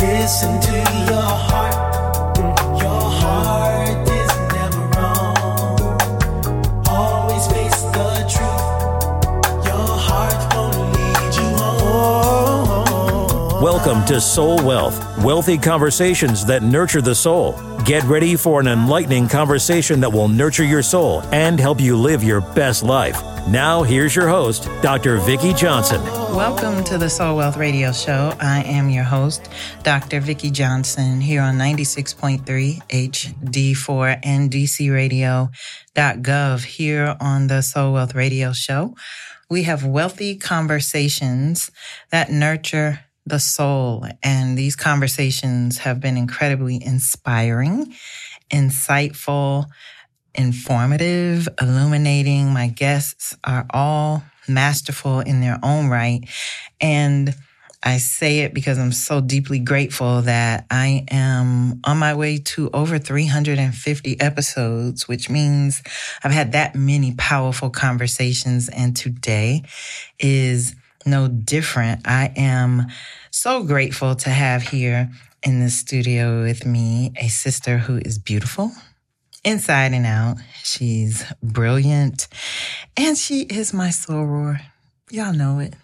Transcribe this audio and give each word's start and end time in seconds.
Listen 0.00 0.60
to 0.60 0.72
your 0.72 1.22
heart. 1.22 1.90
Welcome 13.62 14.06
to 14.06 14.20
Soul 14.20 14.56
Wealth, 14.64 15.22
wealthy 15.22 15.58
conversations 15.58 16.46
that 16.46 16.62
nurture 16.62 17.02
the 17.02 17.14
soul. 17.14 17.60
Get 17.84 18.02
ready 18.04 18.36
for 18.36 18.60
an 18.60 18.68
enlightening 18.68 19.28
conversation 19.28 20.00
that 20.00 20.10
will 20.10 20.28
nurture 20.28 20.64
your 20.64 20.82
soul 20.82 21.22
and 21.32 21.60
help 21.60 21.78
you 21.80 21.96
live 21.96 22.24
your 22.24 22.40
best 22.40 22.82
life. 22.82 23.22
Now, 23.48 23.82
here's 23.82 24.16
your 24.16 24.28
host, 24.28 24.68
Dr. 24.80 25.18
Vikki 25.18 25.52
Johnson. 25.52 26.19
Welcome 26.34 26.84
to 26.84 26.96
the 26.96 27.10
Soul 27.10 27.38
Wealth 27.38 27.56
Radio 27.56 27.90
Show. 27.90 28.32
I 28.40 28.62
am 28.62 28.88
your 28.88 29.02
host, 29.02 29.50
Dr. 29.82 30.20
Vikki 30.20 30.50
Johnson, 30.50 31.20
here 31.20 31.42
on 31.42 31.58
96.3 31.58 32.44
HD4 32.88 34.20
and 34.22 34.48
DCRadio.gov. 34.50 36.64
Here 36.64 37.16
on 37.20 37.48
the 37.48 37.62
Soul 37.62 37.94
Wealth 37.94 38.14
Radio 38.14 38.52
Show, 38.52 38.94
we 39.50 39.64
have 39.64 39.84
wealthy 39.84 40.36
conversations 40.36 41.72
that 42.12 42.30
nurture 42.30 43.00
the 43.26 43.40
soul. 43.40 44.06
And 44.22 44.56
these 44.56 44.76
conversations 44.76 45.78
have 45.78 46.00
been 46.00 46.16
incredibly 46.16 46.80
inspiring, 46.82 47.92
insightful, 48.50 49.66
informative, 50.34 51.48
illuminating. 51.60 52.52
My 52.52 52.68
guests 52.68 53.36
are 53.42 53.66
all 53.70 54.22
masterful 54.48 55.20
in 55.20 55.40
their 55.40 55.58
own 55.62 55.88
right. 55.88 56.20
And 56.80 57.34
I 57.82 57.96
say 57.96 58.40
it 58.40 58.52
because 58.52 58.78
I'm 58.78 58.92
so 58.92 59.22
deeply 59.22 59.58
grateful 59.58 60.22
that 60.22 60.66
I 60.70 61.06
am 61.10 61.80
on 61.84 61.96
my 61.96 62.14
way 62.14 62.38
to 62.38 62.68
over 62.74 62.98
350 62.98 64.20
episodes, 64.20 65.08
which 65.08 65.30
means 65.30 65.82
I've 66.22 66.32
had 66.32 66.52
that 66.52 66.74
many 66.74 67.14
powerful 67.14 67.70
conversations. 67.70 68.68
And 68.68 68.94
today 68.94 69.62
is 70.18 70.74
no 71.06 71.26
different. 71.28 72.06
I 72.06 72.32
am 72.36 72.88
so 73.30 73.62
grateful 73.62 74.14
to 74.16 74.30
have 74.30 74.62
here 74.62 75.10
in 75.42 75.60
the 75.60 75.70
studio 75.70 76.42
with 76.42 76.66
me 76.66 77.12
a 77.16 77.28
sister 77.28 77.78
who 77.78 77.96
is 77.96 78.18
beautiful 78.18 78.72
inside 79.44 79.92
and 79.92 80.06
out. 80.06 80.36
She's 80.62 81.24
brilliant 81.42 82.28
and 82.96 83.16
she 83.16 83.42
is 83.42 83.72
my 83.72 83.88
soror. 83.88 84.60
Y'all 85.10 85.32
know 85.32 85.58
it. 85.58 85.74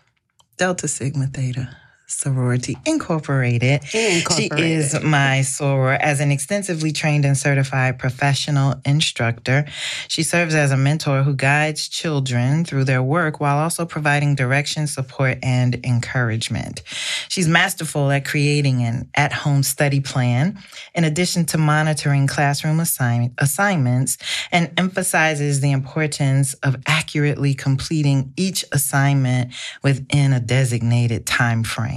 Delta 0.57 0.89
Sigma 0.89 1.27
Theta 1.27 1.77
Sorority 2.09 2.77
Incorporated. 2.87 3.83
Incorporated. 3.93 4.59
She 4.59 4.73
is 4.73 5.03
my 5.03 5.41
soror 5.41 5.99
as 5.99 6.21
an 6.21 6.31
extensively 6.31 6.93
trained 6.93 7.25
and 7.25 7.37
certified 7.37 7.99
professional 7.99 8.77
instructor. 8.85 9.65
She 10.07 10.23
serves 10.23 10.55
as 10.55 10.71
a 10.71 10.77
mentor 10.77 11.25
who 11.25 11.35
guides 11.35 11.89
children 11.89 12.65
through 12.65 12.85
their 12.85 13.03
work 13.03 13.41
while 13.41 13.59
also 13.59 13.85
providing 13.85 14.37
direction, 14.37 14.87
support, 14.87 15.39
and 15.43 15.85
encouragement. 15.85 16.83
She's 17.29 17.49
masterful 17.49 18.13
at 18.13 18.25
creating 18.25 18.85
an 18.85 19.11
at 19.17 19.33
home 19.33 19.65
study 19.65 19.99
plan, 20.01 20.59
in 20.95 21.03
addition 21.03 21.45
to 21.47 21.59
monitoring 21.59 22.29
classroom 22.29 22.79
assign- 22.79 23.35
assignments, 23.39 24.17
and 24.53 24.71
emphasizes 24.79 25.61
the 25.61 25.73
importance 25.73 26.55
of 26.63 26.77
accurately 26.87 27.53
completing 27.53 28.33
each 28.37 28.65
assignment 28.71 29.53
within 29.83 30.33
a 30.33 30.39
designated 30.39 31.27
time 31.27 31.65
frame. 31.65 31.96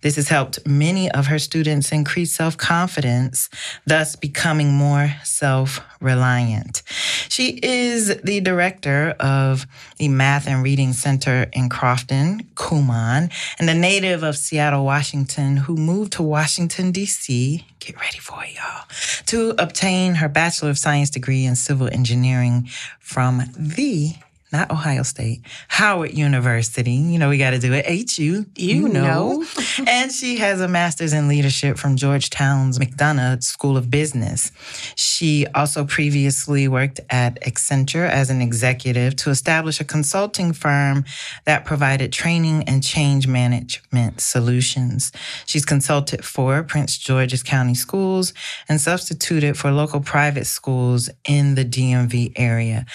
This 0.00 0.16
has 0.16 0.28
helped 0.28 0.66
many 0.66 1.10
of 1.10 1.26
her 1.26 1.38
students 1.38 1.92
increase 1.92 2.34
self 2.34 2.56
confidence, 2.56 3.48
thus 3.86 4.16
becoming 4.16 4.72
more 4.72 5.14
self 5.24 5.80
reliant. 6.00 6.82
She 7.28 7.58
is 7.62 8.16
the 8.22 8.40
director 8.40 9.14
of 9.20 9.66
the 9.98 10.08
Math 10.08 10.46
and 10.46 10.62
Reading 10.62 10.92
Center 10.92 11.46
in 11.52 11.68
Crofton, 11.68 12.46
Kumon, 12.54 13.30
and 13.58 13.70
a 13.70 13.74
native 13.74 14.22
of 14.22 14.36
Seattle, 14.36 14.84
Washington, 14.84 15.56
who 15.56 15.76
moved 15.76 16.12
to 16.14 16.22
Washington, 16.22 16.90
D.C. 16.92 17.64
Get 17.78 18.00
ready 18.00 18.18
for 18.18 18.42
it, 18.44 18.54
y'all. 18.54 18.84
To 19.26 19.54
obtain 19.62 20.14
her 20.16 20.28
Bachelor 20.28 20.70
of 20.70 20.78
Science 20.78 21.10
degree 21.10 21.44
in 21.44 21.56
Civil 21.56 21.88
Engineering 21.88 22.68
from 22.98 23.42
the 23.56 24.14
not 24.52 24.70
Ohio 24.70 25.02
State, 25.02 25.42
Howard 25.68 26.12
University. 26.12 26.92
You 26.92 27.18
know, 27.18 27.28
we 27.28 27.38
got 27.38 27.50
to 27.50 27.58
do 27.58 27.72
it. 27.72 27.86
HU, 27.86 28.46
you 28.56 28.88
know. 28.88 29.44
and 29.86 30.10
she 30.10 30.38
has 30.38 30.60
a 30.60 30.68
master's 30.68 31.12
in 31.12 31.28
leadership 31.28 31.78
from 31.78 31.96
Georgetown's 31.96 32.78
McDonough 32.78 33.42
School 33.42 33.76
of 33.76 33.90
Business. 33.90 34.50
She 34.96 35.46
also 35.54 35.84
previously 35.84 36.66
worked 36.68 37.00
at 37.10 37.40
Accenture 37.42 38.08
as 38.08 38.30
an 38.30 38.42
executive 38.42 39.16
to 39.16 39.30
establish 39.30 39.80
a 39.80 39.84
consulting 39.84 40.52
firm 40.52 41.04
that 41.44 41.64
provided 41.64 42.12
training 42.12 42.64
and 42.64 42.82
change 42.82 43.26
management 43.26 44.20
solutions. 44.20 45.12
She's 45.46 45.64
consulted 45.64 46.24
for 46.24 46.62
Prince 46.62 46.98
George's 46.98 47.42
County 47.42 47.74
Schools 47.74 48.32
and 48.68 48.80
substituted 48.80 49.56
for 49.56 49.70
local 49.70 50.00
private 50.00 50.46
schools 50.46 51.08
in 51.24 51.54
the 51.54 51.64
DMV 51.64 52.32
area. 52.36 52.86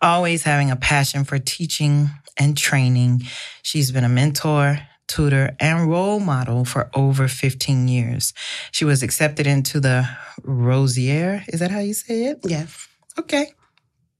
Always 0.00 0.44
having 0.44 0.70
a 0.70 0.76
passion 0.76 1.01
for 1.24 1.38
teaching 1.38 2.10
and 2.38 2.56
training. 2.56 3.22
She's 3.62 3.90
been 3.90 4.04
a 4.04 4.08
mentor, 4.08 4.78
tutor, 5.08 5.56
and 5.60 5.90
role 5.90 6.20
model 6.20 6.64
for 6.64 6.90
over 6.94 7.28
15 7.28 7.88
years. 7.88 8.32
She 8.70 8.84
was 8.84 9.02
accepted 9.02 9.46
into 9.46 9.80
the 9.80 10.08
Rossier, 10.42 11.44
is 11.48 11.60
that 11.60 11.70
how 11.70 11.80
you 11.80 11.94
say 11.94 12.24
it? 12.24 12.40
Yes. 12.44 12.88
Okay. 13.18 13.52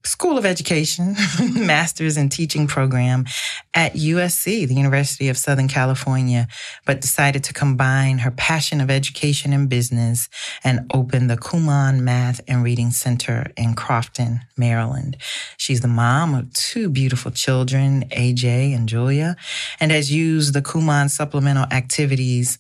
School 0.05 0.37
of 0.37 0.45
Education, 0.45 1.15
Master's 1.55 2.17
in 2.17 2.29
Teaching 2.29 2.67
program 2.67 3.25
at 3.73 3.95
USC, 3.95 4.67
the 4.67 4.75
University 4.75 5.29
of 5.29 5.39
Southern 5.39 5.69
California, 5.69 6.49
but 6.85 7.01
decided 7.01 7.45
to 7.45 7.53
combine 7.53 8.19
her 8.19 8.31
passion 8.33 8.81
of 8.81 8.91
education 8.91 9.53
and 9.53 9.69
business 9.69 10.29
and 10.65 10.91
open 10.93 11.29
the 11.29 11.37
Kumon 11.37 12.01
Math 12.01 12.41
and 12.49 12.65
Reading 12.65 12.91
Center 12.91 13.53
in 13.57 13.75
Crofton, 13.75 14.41
Maryland. 14.57 15.17
She's 15.57 15.81
the 15.81 15.89
mom 15.89 16.35
of 16.35 16.53
two 16.53 16.91
beautiful 16.91 17.31
children, 17.31 18.05
AJ 18.11 18.75
and 18.75 18.89
Julia, 18.89 19.37
and 19.79 19.93
has 19.93 20.11
used 20.13 20.53
the 20.53 20.63
Kumon 20.63 21.11
supplemental 21.11 21.67
activities, 21.71 22.59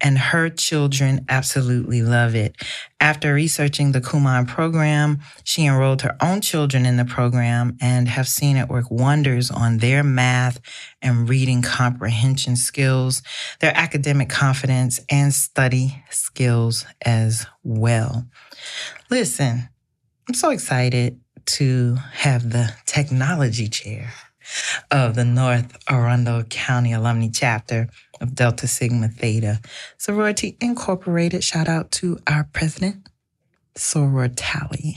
and 0.00 0.18
her 0.18 0.50
children 0.50 1.24
absolutely 1.28 2.02
love 2.02 2.34
it. 2.34 2.54
After 3.02 3.34
researching 3.34 3.90
the 3.90 4.00
Kumon 4.00 4.46
program, 4.46 5.18
she 5.42 5.66
enrolled 5.66 6.02
her 6.02 6.16
own 6.22 6.40
children 6.40 6.86
in 6.86 6.98
the 6.98 7.04
program 7.04 7.76
and 7.80 8.06
have 8.06 8.28
seen 8.28 8.56
it 8.56 8.68
work 8.68 8.92
wonders 8.92 9.50
on 9.50 9.78
their 9.78 10.04
math 10.04 10.60
and 11.02 11.28
reading 11.28 11.62
comprehension 11.62 12.54
skills, 12.54 13.20
their 13.58 13.76
academic 13.76 14.28
confidence, 14.28 15.00
and 15.10 15.34
study 15.34 16.00
skills 16.10 16.86
as 17.04 17.44
well. 17.64 18.24
Listen, 19.10 19.68
I'm 20.28 20.34
so 20.34 20.50
excited 20.50 21.18
to 21.44 21.96
have 22.12 22.50
the 22.50 22.72
technology 22.86 23.66
chair 23.66 24.12
of 24.92 25.16
the 25.16 25.24
North 25.24 25.76
Arundel 25.90 26.44
County 26.44 26.92
Alumni 26.92 27.30
Chapter 27.32 27.88
of 28.22 28.34
Delta 28.34 28.66
Sigma 28.66 29.08
Theta 29.08 29.60
Sorority 29.98 30.56
Incorporated. 30.60 31.44
Shout 31.44 31.68
out 31.68 31.90
to 31.92 32.18
our 32.26 32.48
president, 32.52 33.08
Soror 33.74 34.32
Tally, 34.34 34.96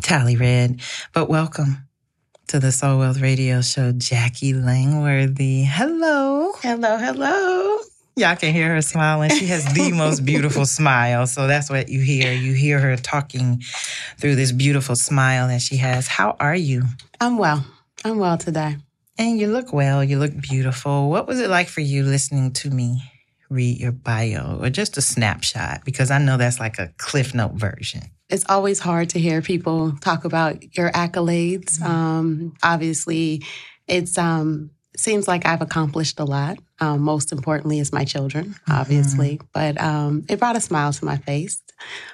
Tally 0.00 0.36
Red. 0.36 0.80
But 1.12 1.28
welcome 1.28 1.88
to 2.46 2.60
the 2.60 2.72
Soul 2.72 3.00
Wealth 3.00 3.20
Radio 3.20 3.60
Show, 3.60 3.92
Jacquie 3.92 4.54
Langworthy. 4.54 5.64
Hello. 5.64 6.52
Hello, 6.62 6.96
hello. 6.96 7.78
Y'all 8.16 8.36
can 8.36 8.52
hear 8.54 8.74
her 8.74 8.82
smiling. 8.82 9.30
She 9.30 9.46
has 9.46 9.72
the 9.72 9.92
most 9.92 10.20
beautiful 10.24 10.66
smile. 10.66 11.26
So 11.26 11.46
that's 11.46 11.70
what 11.70 11.88
you 11.88 12.00
hear. 12.00 12.32
You 12.32 12.52
hear 12.52 12.78
her 12.78 12.96
talking 12.96 13.62
through 14.18 14.34
this 14.36 14.52
beautiful 14.52 14.96
smile 14.96 15.48
that 15.48 15.62
she 15.62 15.76
has. 15.78 16.06
How 16.06 16.36
are 16.38 16.54
you? 16.54 16.82
I'm 17.20 17.38
well. 17.38 17.64
I'm 18.04 18.18
well 18.18 18.38
today. 18.38 18.76
And 19.20 19.38
you 19.38 19.48
look 19.48 19.70
well, 19.70 20.02
you 20.02 20.18
look 20.18 20.32
beautiful. 20.40 21.10
What 21.10 21.26
was 21.26 21.40
it 21.40 21.50
like 21.50 21.68
for 21.68 21.82
you 21.82 22.04
listening 22.04 22.52
to 22.54 22.70
me 22.70 23.02
read 23.50 23.78
your 23.78 23.92
bio 23.92 24.58
or 24.62 24.70
just 24.70 24.96
a 24.96 25.02
snapshot? 25.02 25.84
Because 25.84 26.10
I 26.10 26.16
know 26.16 26.38
that's 26.38 26.58
like 26.58 26.78
a 26.78 26.90
Cliff 26.96 27.34
Note 27.34 27.52
version. 27.52 28.00
It's 28.30 28.46
always 28.48 28.80
hard 28.80 29.10
to 29.10 29.18
hear 29.18 29.42
people 29.42 29.92
talk 30.00 30.24
about 30.24 30.74
your 30.74 30.90
accolades. 30.92 31.82
Um, 31.82 32.54
obviously, 32.62 33.42
it's 33.86 34.16
um, 34.16 34.70
seems 34.96 35.28
like 35.28 35.44
I've 35.44 35.60
accomplished 35.60 36.18
a 36.18 36.24
lot. 36.24 36.58
Um, 36.80 37.02
most 37.02 37.30
importantly, 37.30 37.78
is 37.78 37.92
my 37.92 38.06
children, 38.06 38.56
obviously. 38.70 39.38
But 39.52 39.78
um, 39.78 40.24
it 40.30 40.38
brought 40.38 40.56
a 40.56 40.62
smile 40.62 40.94
to 40.94 41.04
my 41.04 41.18
face. 41.18 41.62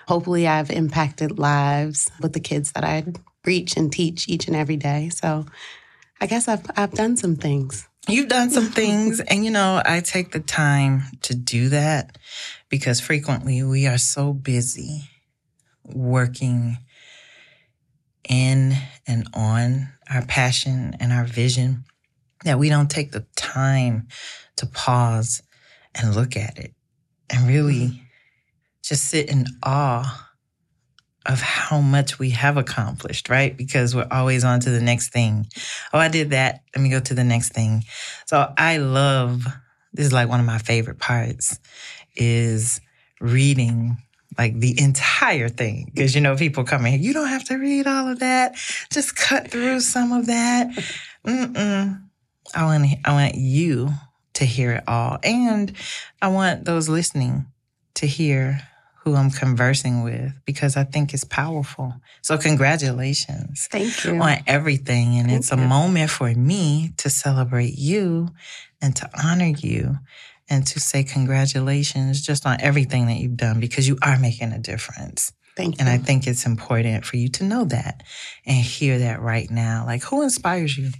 Hopefully, 0.08 0.48
I've 0.48 0.72
impacted 0.72 1.38
lives 1.38 2.10
with 2.20 2.32
the 2.32 2.40
kids 2.40 2.72
that 2.72 2.82
I 2.82 3.04
reach 3.44 3.76
and 3.76 3.92
teach 3.92 4.28
each 4.28 4.48
and 4.48 4.56
every 4.56 4.76
day. 4.76 5.08
So, 5.10 5.46
I 6.20 6.26
guess 6.26 6.48
I've 6.48 6.64
I've 6.76 6.92
done 6.92 7.16
some 7.16 7.36
things. 7.36 7.88
You've 8.08 8.28
done 8.28 8.50
some 8.50 8.66
things, 8.66 9.20
and 9.20 9.44
you 9.44 9.50
know, 9.50 9.82
I 9.84 10.00
take 10.00 10.32
the 10.32 10.40
time 10.40 11.02
to 11.22 11.34
do 11.34 11.68
that 11.70 12.18
because 12.68 13.00
frequently 13.00 13.62
we 13.62 13.86
are 13.86 13.98
so 13.98 14.32
busy 14.32 15.10
working 15.84 16.78
in 18.28 18.74
and 19.06 19.28
on 19.34 19.88
our 20.10 20.24
passion 20.24 20.96
and 21.00 21.12
our 21.12 21.24
vision 21.24 21.84
that 22.44 22.58
we 22.58 22.68
don't 22.68 22.90
take 22.90 23.12
the 23.12 23.26
time 23.36 24.08
to 24.56 24.66
pause 24.66 25.42
and 25.94 26.14
look 26.14 26.36
at 26.36 26.58
it 26.58 26.74
and 27.30 27.48
really 27.48 27.88
mm-hmm. 27.88 28.02
just 28.82 29.04
sit 29.04 29.28
in 29.28 29.46
awe 29.62 30.25
of 31.26 31.40
how 31.40 31.80
much 31.80 32.18
we 32.18 32.30
have 32.30 32.56
accomplished, 32.56 33.28
right? 33.28 33.56
Because 33.56 33.94
we're 33.94 34.08
always 34.10 34.44
on 34.44 34.60
to 34.60 34.70
the 34.70 34.80
next 34.80 35.12
thing. 35.12 35.46
Oh, 35.92 35.98
I 35.98 36.08
did 36.08 36.30
that. 36.30 36.62
Let 36.74 36.82
me 36.82 36.88
go 36.88 37.00
to 37.00 37.14
the 37.14 37.24
next 37.24 37.52
thing. 37.52 37.84
So 38.26 38.52
I 38.56 38.78
love 38.78 39.44
this 39.92 40.06
is 40.06 40.12
like 40.12 40.28
one 40.28 40.40
of 40.40 40.46
my 40.46 40.58
favorite 40.58 40.98
parts 40.98 41.58
is 42.16 42.80
reading 43.20 43.96
like 44.38 44.58
the 44.58 44.78
entire 44.80 45.48
thing. 45.48 45.90
Because 45.92 46.14
you 46.14 46.20
know, 46.20 46.36
people 46.36 46.64
come 46.64 46.84
in 46.86 46.92
here, 46.92 47.00
you 47.00 47.12
don't 47.12 47.28
have 47.28 47.44
to 47.44 47.56
read 47.56 47.86
all 47.86 48.08
of 48.08 48.20
that. 48.20 48.54
Just 48.92 49.16
cut 49.16 49.50
through 49.50 49.80
some 49.80 50.12
of 50.12 50.26
that. 50.26 50.68
Mm-mm. 51.26 52.02
I 52.54 52.64
want 52.64 52.86
I 53.04 53.12
want 53.12 53.34
you 53.34 53.90
to 54.34 54.44
hear 54.44 54.72
it 54.72 54.84
all. 54.86 55.18
And 55.24 55.72
I 56.20 56.28
want 56.28 56.64
those 56.64 56.88
listening 56.88 57.46
to 57.94 58.06
hear 58.06 58.60
who 59.06 59.14
I'm 59.14 59.30
conversing 59.30 60.02
with 60.02 60.32
because 60.44 60.76
I 60.76 60.82
think 60.82 61.14
it's 61.14 61.22
powerful. 61.22 61.94
So 62.22 62.36
congratulations 62.36 63.68
Thank 63.70 64.04
you. 64.04 64.20
on 64.20 64.38
everything. 64.48 65.16
And 65.18 65.28
Thank 65.28 65.38
it's 65.38 65.52
a 65.52 65.56
you. 65.56 65.62
moment 65.62 66.10
for 66.10 66.28
me 66.34 66.90
to 66.96 67.08
celebrate 67.08 67.78
you 67.78 68.30
and 68.82 68.96
to 68.96 69.08
honor 69.24 69.52
you 69.56 69.98
and 70.50 70.66
to 70.66 70.80
say 70.80 71.04
congratulations 71.04 72.20
just 72.20 72.46
on 72.46 72.60
everything 72.60 73.06
that 73.06 73.18
you've 73.18 73.36
done 73.36 73.60
because 73.60 73.86
you 73.86 73.96
are 74.02 74.18
making 74.18 74.50
a 74.50 74.58
difference. 74.58 75.30
Thank 75.56 75.76
you. 75.76 75.76
And 75.78 75.88
I 75.88 75.98
think 75.98 76.26
it's 76.26 76.44
important 76.44 77.04
for 77.04 77.16
you 77.16 77.28
to 77.28 77.44
know 77.44 77.64
that 77.66 78.02
and 78.44 78.56
hear 78.56 78.98
that 78.98 79.20
right 79.22 79.48
now. 79.48 79.84
Like, 79.86 80.02
who 80.02 80.22
inspires 80.22 80.76
you? 80.76 80.90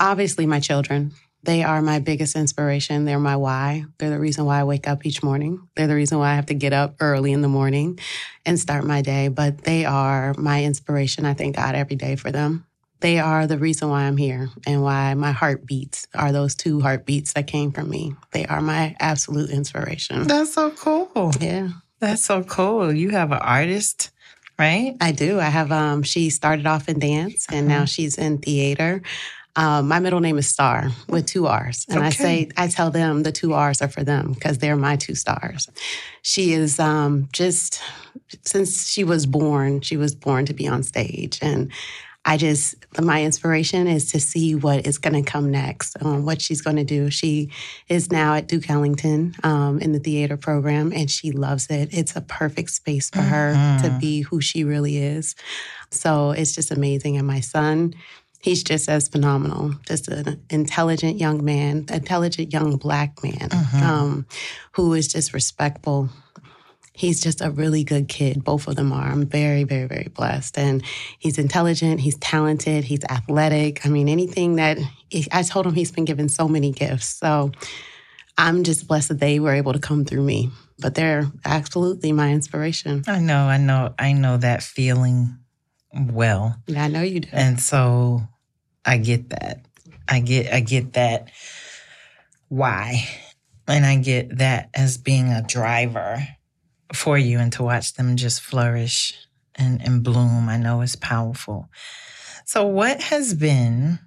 Obviously, 0.00 0.46
my 0.46 0.58
children. 0.58 1.12
They 1.44 1.64
are 1.64 1.82
my 1.82 1.98
biggest 1.98 2.36
inspiration. 2.36 3.04
They're 3.04 3.18
my 3.18 3.36
why. 3.36 3.84
They're 3.98 4.10
the 4.10 4.20
reason 4.20 4.44
why 4.44 4.60
I 4.60 4.64
wake 4.64 4.86
up 4.86 5.04
each 5.04 5.22
morning. 5.22 5.66
They're 5.74 5.88
the 5.88 5.94
reason 5.96 6.18
why 6.18 6.30
I 6.30 6.34
have 6.36 6.46
to 6.46 6.54
get 6.54 6.72
up 6.72 6.94
early 7.00 7.32
in 7.32 7.42
the 7.42 7.48
morning 7.48 7.98
and 8.46 8.58
start 8.58 8.84
my 8.84 9.02
day. 9.02 9.28
But 9.28 9.64
they 9.64 9.84
are 9.84 10.34
my 10.38 10.62
inspiration. 10.64 11.24
I 11.26 11.34
thank 11.34 11.56
God 11.56 11.74
every 11.74 11.96
day 11.96 12.14
for 12.16 12.30
them. 12.30 12.66
They 13.00 13.18
are 13.18 13.48
the 13.48 13.58
reason 13.58 13.88
why 13.88 14.02
I'm 14.02 14.16
here 14.16 14.50
and 14.64 14.84
why 14.84 15.14
my 15.14 15.32
heartbeats 15.32 16.06
are 16.14 16.30
those 16.30 16.54
two 16.54 16.80
heartbeats 16.80 17.32
that 17.32 17.48
came 17.48 17.72
from 17.72 17.90
me. 17.90 18.14
They 18.30 18.46
are 18.46 18.60
my 18.60 18.94
absolute 19.00 19.50
inspiration. 19.50 20.28
That's 20.28 20.52
so 20.54 20.70
cool. 20.70 21.32
Yeah, 21.40 21.70
That's 21.98 22.24
so 22.24 22.44
cool. 22.44 22.92
You 22.92 23.10
have 23.10 23.32
an 23.32 23.38
artist, 23.38 24.12
right? 24.56 24.96
I 25.00 25.10
do. 25.10 25.40
I 25.40 25.46
have, 25.46 25.72
um, 25.72 26.04
she 26.04 26.30
started 26.30 26.68
off 26.68 26.88
in 26.88 27.00
dance 27.00 27.46
and 27.50 27.66
now 27.66 27.86
she's 27.86 28.18
in 28.18 28.38
theater. 28.38 29.02
Um, 29.54 29.86
my 29.88 29.98
middle 30.00 30.20
name 30.20 30.38
is 30.38 30.46
Star 30.48 30.88
with 31.08 31.26
two 31.26 31.46
R's. 31.46 31.84
And 31.90 32.02
I 32.02 32.08
say, 32.10 32.48
I 32.56 32.68
tell 32.68 32.90
them 32.90 33.22
the 33.22 33.32
two 33.32 33.52
R's 33.52 33.82
are 33.82 33.88
for 33.88 34.02
them 34.02 34.32
because 34.32 34.58
they're 34.58 34.76
my 34.76 34.96
two 34.96 35.14
stars. 35.14 35.68
She 36.22 36.52
is 36.54 36.80
um, 36.80 37.28
just, 37.32 37.80
since 38.46 38.88
she 38.88 39.04
was 39.04 39.26
born, 39.26 39.82
she 39.82 39.98
was 39.98 40.14
born 40.14 40.46
to 40.46 40.54
be 40.54 40.66
on 40.66 40.82
stage. 40.82 41.38
And 41.42 41.70
I 42.24 42.36
just, 42.38 42.76
my 42.98 43.22
inspiration 43.24 43.86
is 43.88 44.12
to 44.12 44.20
see 44.20 44.54
what 44.54 44.86
is 44.86 44.96
going 44.96 45.22
to 45.22 45.28
come 45.28 45.50
next, 45.50 45.96
um, 46.02 46.24
what 46.24 46.40
she's 46.40 46.62
going 46.62 46.76
to 46.76 46.84
do. 46.84 47.10
She 47.10 47.50
is 47.88 48.10
now 48.12 48.34
at 48.34 48.46
Duke 48.46 48.70
Ellington 48.70 49.34
um, 49.42 49.80
in 49.80 49.90
the 49.92 49.98
theater 49.98 50.36
program, 50.36 50.92
and 50.94 51.10
she 51.10 51.32
loves 51.32 51.66
it. 51.66 51.88
It's 51.92 52.14
a 52.16 52.20
perfect 52.20 52.70
space 52.70 53.10
for 53.10 53.20
her 53.22 53.52
to 53.82 53.88
Mhm. 53.88 54.00
be 54.00 54.20
who 54.22 54.40
she 54.40 54.62
really 54.64 54.98
is. 54.98 55.34
So 55.90 56.30
it's 56.30 56.54
just 56.54 56.70
amazing. 56.70 57.16
And 57.18 57.26
my 57.26 57.40
son, 57.40 57.92
he's 58.42 58.62
just 58.62 58.88
as 58.88 59.08
phenomenal, 59.08 59.72
just 59.86 60.08
an 60.08 60.42
intelligent 60.50 61.18
young 61.18 61.42
man, 61.44 61.86
intelligent 61.90 62.52
young 62.52 62.76
black 62.76 63.22
man 63.22 63.48
Mhm. 63.48 63.82
um, 63.82 64.26
who 64.72 64.92
is 64.92 65.08
just 65.08 65.32
respectful. 65.32 66.10
He's 66.94 67.20
just 67.22 67.40
a 67.40 67.50
really 67.50 67.84
good 67.84 68.08
kid. 68.08 68.44
Both 68.44 68.68
of 68.68 68.76
them 68.76 68.92
are. 68.92 69.08
I'm 69.10 69.26
very, 69.26 69.64
very, 69.64 69.86
very 69.86 70.08
blessed. 70.14 70.58
And 70.58 70.82
he's 71.18 71.38
intelligent. 71.38 72.00
He's 72.00 72.16
talented. 72.18 72.84
He's 72.84 73.02
athletic. 73.08 73.86
I 73.86 73.88
mean, 73.88 74.08
anything 74.10 74.56
that 74.56 74.76
I 75.32 75.42
told 75.42 75.66
him, 75.66 75.74
he's 75.74 75.90
been 75.90 76.04
given 76.04 76.28
so 76.28 76.46
many 76.48 76.70
gifts. 76.70 77.06
So 77.16 77.50
I'm 78.36 78.62
just 78.62 78.86
blessed 78.88 79.08
that 79.08 79.20
they 79.20 79.40
were 79.40 79.54
able 79.54 79.72
to 79.72 79.78
come 79.78 80.04
through 80.04 80.24
me. 80.24 80.50
But 80.80 80.94
they're 80.94 81.30
absolutely 81.44 82.12
my 82.12 82.30
inspiration. 82.32 83.04
I 83.06 83.20
know, 83.20 83.44
I 83.46 83.56
know, 83.56 83.94
I 83.98 84.12
know 84.12 84.36
that 84.38 84.62
feeling 84.62 85.38
well. 85.94 86.56
Yeah, 86.66 86.84
I 86.84 86.88
know 86.88 87.02
you 87.02 87.20
do. 87.20 87.28
And 87.32 87.58
so 87.60 88.22
I 88.84 88.98
get 88.98 89.30
that. 89.30 89.64
I 90.08 90.20
get 90.20 90.52
I 90.52 90.60
get 90.60 90.94
that 90.94 91.30
why. 92.48 93.04
And 93.68 93.86
I 93.86 93.96
get 93.96 94.38
that 94.38 94.68
as 94.74 94.98
being 94.98 95.28
a 95.28 95.42
driver 95.42 96.26
for 96.92 97.16
you 97.16 97.38
and 97.38 97.52
to 97.54 97.62
watch 97.62 97.94
them 97.94 98.16
just 98.16 98.40
flourish 98.42 99.14
and, 99.54 99.80
and 99.82 100.02
bloom. 100.02 100.48
I 100.48 100.56
know 100.56 100.80
is 100.80 100.96
powerful. 100.96 101.68
So 102.44 102.66
what 102.66 103.00
has 103.00 103.34
been 103.34 104.00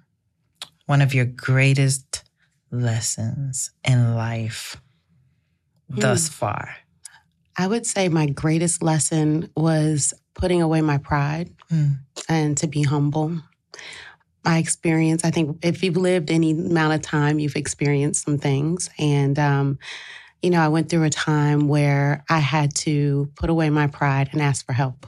one 0.84 1.00
of 1.00 1.14
your 1.14 1.24
greatest 1.24 2.22
lessons 2.70 3.70
in 3.82 4.14
life 4.14 4.76
thus 5.88 6.28
far? 6.28 6.76
I 7.56 7.66
would 7.66 7.86
say 7.86 8.08
my 8.08 8.26
greatest 8.26 8.82
lesson 8.82 9.50
was 9.56 10.12
putting 10.34 10.60
away 10.62 10.82
my 10.82 10.98
pride 10.98 11.50
Mm. 11.72 11.98
and 12.28 12.56
to 12.58 12.66
be 12.68 12.82
humble. 12.82 13.40
My 14.46 14.58
experience, 14.58 15.24
I 15.24 15.32
think 15.32 15.58
if 15.64 15.82
you've 15.82 15.96
lived 15.96 16.30
any 16.30 16.52
amount 16.52 16.94
of 16.94 17.02
time, 17.02 17.40
you've 17.40 17.56
experienced 17.56 18.24
some 18.24 18.38
things. 18.38 18.88
And, 18.96 19.36
um, 19.38 19.78
you 20.40 20.50
know, 20.50 20.60
I 20.60 20.68
went 20.68 20.88
through 20.88 21.02
a 21.02 21.10
time 21.10 21.66
where 21.66 22.24
I 22.30 22.38
had 22.38 22.72
to 22.76 23.28
put 23.34 23.50
away 23.50 23.70
my 23.70 23.88
pride 23.88 24.28
and 24.30 24.40
ask 24.40 24.64
for 24.64 24.72
help. 24.72 25.04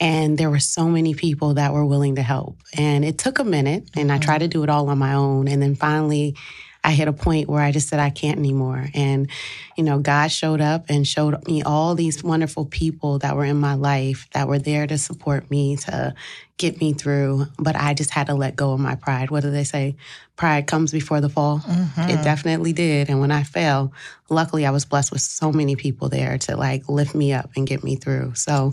And 0.00 0.38
there 0.38 0.48
were 0.48 0.58
so 0.58 0.88
many 0.88 1.12
people 1.12 1.54
that 1.54 1.74
were 1.74 1.84
willing 1.84 2.14
to 2.14 2.22
help. 2.22 2.56
And 2.78 3.04
it 3.04 3.18
took 3.18 3.38
a 3.38 3.44
minute, 3.44 3.90
and 3.94 4.10
I 4.10 4.16
tried 4.16 4.38
to 4.38 4.48
do 4.48 4.62
it 4.62 4.70
all 4.70 4.88
on 4.88 4.96
my 4.96 5.12
own. 5.12 5.46
And 5.46 5.60
then 5.60 5.74
finally, 5.74 6.34
I 6.82 6.92
hit 6.92 7.08
a 7.08 7.12
point 7.12 7.48
where 7.48 7.62
I 7.62 7.72
just 7.72 7.88
said, 7.88 8.00
I 8.00 8.10
can't 8.10 8.38
anymore. 8.38 8.88
And, 8.94 9.28
you 9.76 9.84
know, 9.84 9.98
God 9.98 10.32
showed 10.32 10.60
up 10.60 10.86
and 10.88 11.06
showed 11.06 11.46
me 11.46 11.62
all 11.62 11.94
these 11.94 12.24
wonderful 12.24 12.64
people 12.64 13.18
that 13.18 13.36
were 13.36 13.44
in 13.44 13.58
my 13.58 13.74
life 13.74 14.28
that 14.32 14.48
were 14.48 14.58
there 14.58 14.86
to 14.86 14.96
support 14.96 15.50
me, 15.50 15.76
to 15.76 16.14
get 16.56 16.80
me 16.80 16.94
through. 16.94 17.46
But 17.58 17.76
I 17.76 17.92
just 17.92 18.10
had 18.10 18.28
to 18.28 18.34
let 18.34 18.56
go 18.56 18.72
of 18.72 18.80
my 18.80 18.94
pride. 18.94 19.30
What 19.30 19.42
do 19.42 19.50
they 19.50 19.64
say? 19.64 19.96
Pride 20.36 20.66
comes 20.66 20.90
before 20.90 21.20
the 21.20 21.28
fall. 21.28 21.58
Mhm. 21.58 22.08
It 22.08 22.22
definitely 22.22 22.72
did. 22.72 23.10
And 23.10 23.20
when 23.20 23.30
I 23.30 23.42
fell, 23.42 23.92
luckily 24.30 24.64
I 24.64 24.70
was 24.70 24.86
blessed 24.86 25.12
with 25.12 25.20
so 25.20 25.52
many 25.52 25.76
people 25.76 26.08
there 26.08 26.38
to 26.38 26.56
like 26.56 26.88
lift 26.88 27.14
me 27.14 27.34
up 27.34 27.50
and 27.56 27.66
get 27.66 27.84
me 27.84 27.96
through. 27.96 28.32
So 28.36 28.72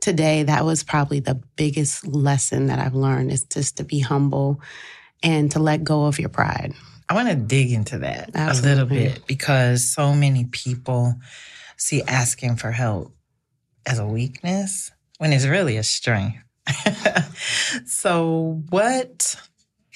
today, 0.00 0.42
that 0.42 0.64
was 0.64 0.82
probably 0.82 1.20
the 1.20 1.40
biggest 1.56 2.06
lesson 2.06 2.66
that 2.66 2.78
I've 2.80 2.94
learned 2.96 3.30
is 3.30 3.44
just 3.44 3.76
to 3.76 3.84
be 3.84 4.00
humble 4.00 4.60
and 5.22 5.50
to 5.52 5.60
let 5.60 5.84
go 5.84 6.04
of 6.06 6.18
your 6.18 6.28
pride. 6.28 6.74
I 7.08 7.14
want 7.14 7.28
to 7.28 7.34
dig 7.34 7.72
into 7.72 7.98
that 7.98 8.30
a 8.34 8.54
little 8.62 8.86
bit 8.86 9.26
because 9.26 9.92
so 9.92 10.14
many 10.14 10.44
people 10.44 11.16
see 11.76 12.02
asking 12.02 12.56
for 12.56 12.70
help 12.70 13.14
as 13.86 13.98
a 13.98 14.06
weakness 14.06 14.90
when 15.18 15.32
it's 15.32 15.46
really 15.46 15.76
a 15.76 15.82
strength. 15.82 16.38
so, 17.86 18.62
what 18.70 19.36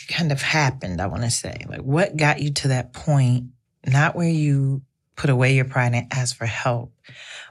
kind 0.09 0.33
of 0.33 0.43
happened? 0.43 1.01
I 1.01 1.07
want 1.07 1.23
to 1.23 1.31
say, 1.31 1.65
like, 1.69 1.81
what 1.81 2.17
got 2.17 2.41
you 2.41 2.53
to 2.53 2.69
that 2.69 2.93
point, 2.93 3.47
not 3.87 4.15
where 4.15 4.29
you 4.29 4.83
put 5.17 5.31
away 5.31 5.55
your 5.55 5.65
pride 5.65 5.95
and 5.95 6.13
asked 6.13 6.37
for 6.37 6.47
help, 6.47 6.93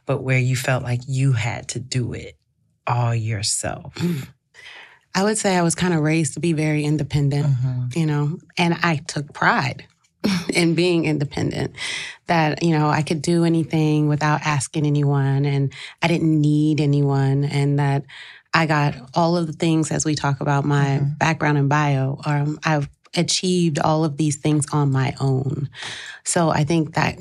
but 0.05 0.21
where 0.21 0.39
you 0.39 0.55
felt 0.55 0.83
like 0.83 1.01
you 1.07 1.33
had 1.33 1.69
to 1.69 1.79
do 1.79 2.13
it 2.13 2.37
all 2.85 3.15
yourself? 3.15 3.93
I 5.17 5.23
would 5.23 5.37
say 5.39 5.57
I 5.57 5.63
was 5.63 5.73
kind 5.73 5.95
of 5.95 6.01
raised 6.01 6.35
to 6.35 6.39
be 6.39 6.53
very 6.53 6.83
independent. 6.85 7.47
Mhm. 7.47 7.95
you 7.95 8.05
know, 8.05 8.37
and 8.57 8.77
I 8.83 8.97
took 8.97 9.33
pride 9.33 9.85
in 10.53 10.75
being 10.75 11.05
independent 11.05 11.73
that, 12.27 12.61
you 12.61 12.77
know, 12.77 12.89
I 12.89 13.01
could 13.01 13.21
do 13.23 13.43
anything 13.45 14.07
without 14.07 14.41
asking 14.45 14.85
anyone 14.85 15.45
and 15.45 15.73
I 16.03 16.07
didn't 16.07 16.39
need 16.39 16.79
anyone 16.81 17.45
and 17.45 17.79
that 17.79 18.03
I 18.53 18.65
got 18.67 18.93
all 19.15 19.35
of 19.37 19.47
the 19.47 19.53
things 19.53 19.89
as 19.89 20.05
we 20.05 20.13
talk 20.15 20.41
about 20.41 20.65
my 20.65 20.99
Mhm. 20.99 21.17
background 21.17 21.57
and 21.57 21.69
bio, 21.69 22.19
um, 22.25 22.59
I've 22.63 22.89
achieved 23.15 23.79
all 23.79 24.03
of 24.03 24.17
these 24.17 24.35
things 24.35 24.65
on 24.71 24.91
my 24.91 25.15
own. 25.19 25.69
So 26.23 26.49
I 26.51 26.63
think 26.63 26.93
that 26.95 27.17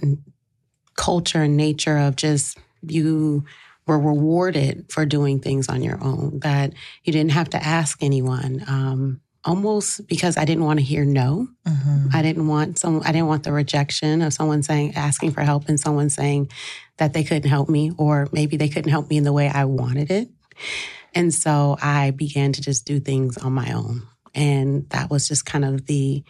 culture 0.97 1.43
and 1.43 1.57
nature 1.57 1.97
of 1.97 2.17
just 2.17 2.59
you 2.83 3.45
were 3.87 3.99
rewarded 3.99 4.87
for 4.91 5.07
doing 5.07 5.41
things 5.41 5.69
on 5.69 5.83
your 5.83 6.03
own, 6.03 6.41
that 6.41 6.73
you 7.05 7.13
didn't 7.13 7.33
have 7.33 7.51
to 7.51 7.65
ask 7.65 8.03
anyone. 8.03 8.65
Um, 8.67 9.21
almost 9.45 10.07
because 10.09 10.37
I 10.37 10.45
didn't 10.45 10.65
want 10.65 10.81
to 10.81 10.85
hear 10.85 11.05
no. 11.05 11.47
Mhm. 11.67 12.13
I 12.13 12.21
didn't 12.21 12.49
want 12.49 12.79
some 12.79 13.01
I 13.05 13.13
didn't 13.13 13.29
want 13.29 13.45
the 13.45 13.53
rejection 13.53 14.21
of 14.21 14.33
someone 14.33 14.65
saying 14.65 14.97
asking 14.97 15.31
for 15.31 15.43
help 15.43 15.69
and 15.69 15.79
someone 15.79 16.11
saying 16.11 16.51
that 16.97 17.13
they 17.13 17.23
couldn't 17.23 17.49
help 17.49 17.69
me 17.69 17.93
or 17.97 18.29
maybe 18.33 18.57
they 18.57 18.69
couldn't 18.69 18.91
help 18.91 19.09
me 19.09 19.19
in 19.19 19.25
the 19.25 19.33
way 19.33 19.49
I 19.49 19.65
wanted 19.67 20.11
it. 20.11 20.29
And 21.15 21.33
so 21.33 21.79
I 21.81 22.11
began 22.11 22.53
to 22.55 22.61
just 22.61 22.87
do 22.87 22.99
things 22.99 23.39
on 23.39 23.53
my 23.53 23.73
own. 23.73 24.03
And 24.35 24.89
that 24.91 25.11
was 25.11 25.29
just 25.29 25.47
kind 25.47 25.65
of 25.65 25.87
the 25.87 26.25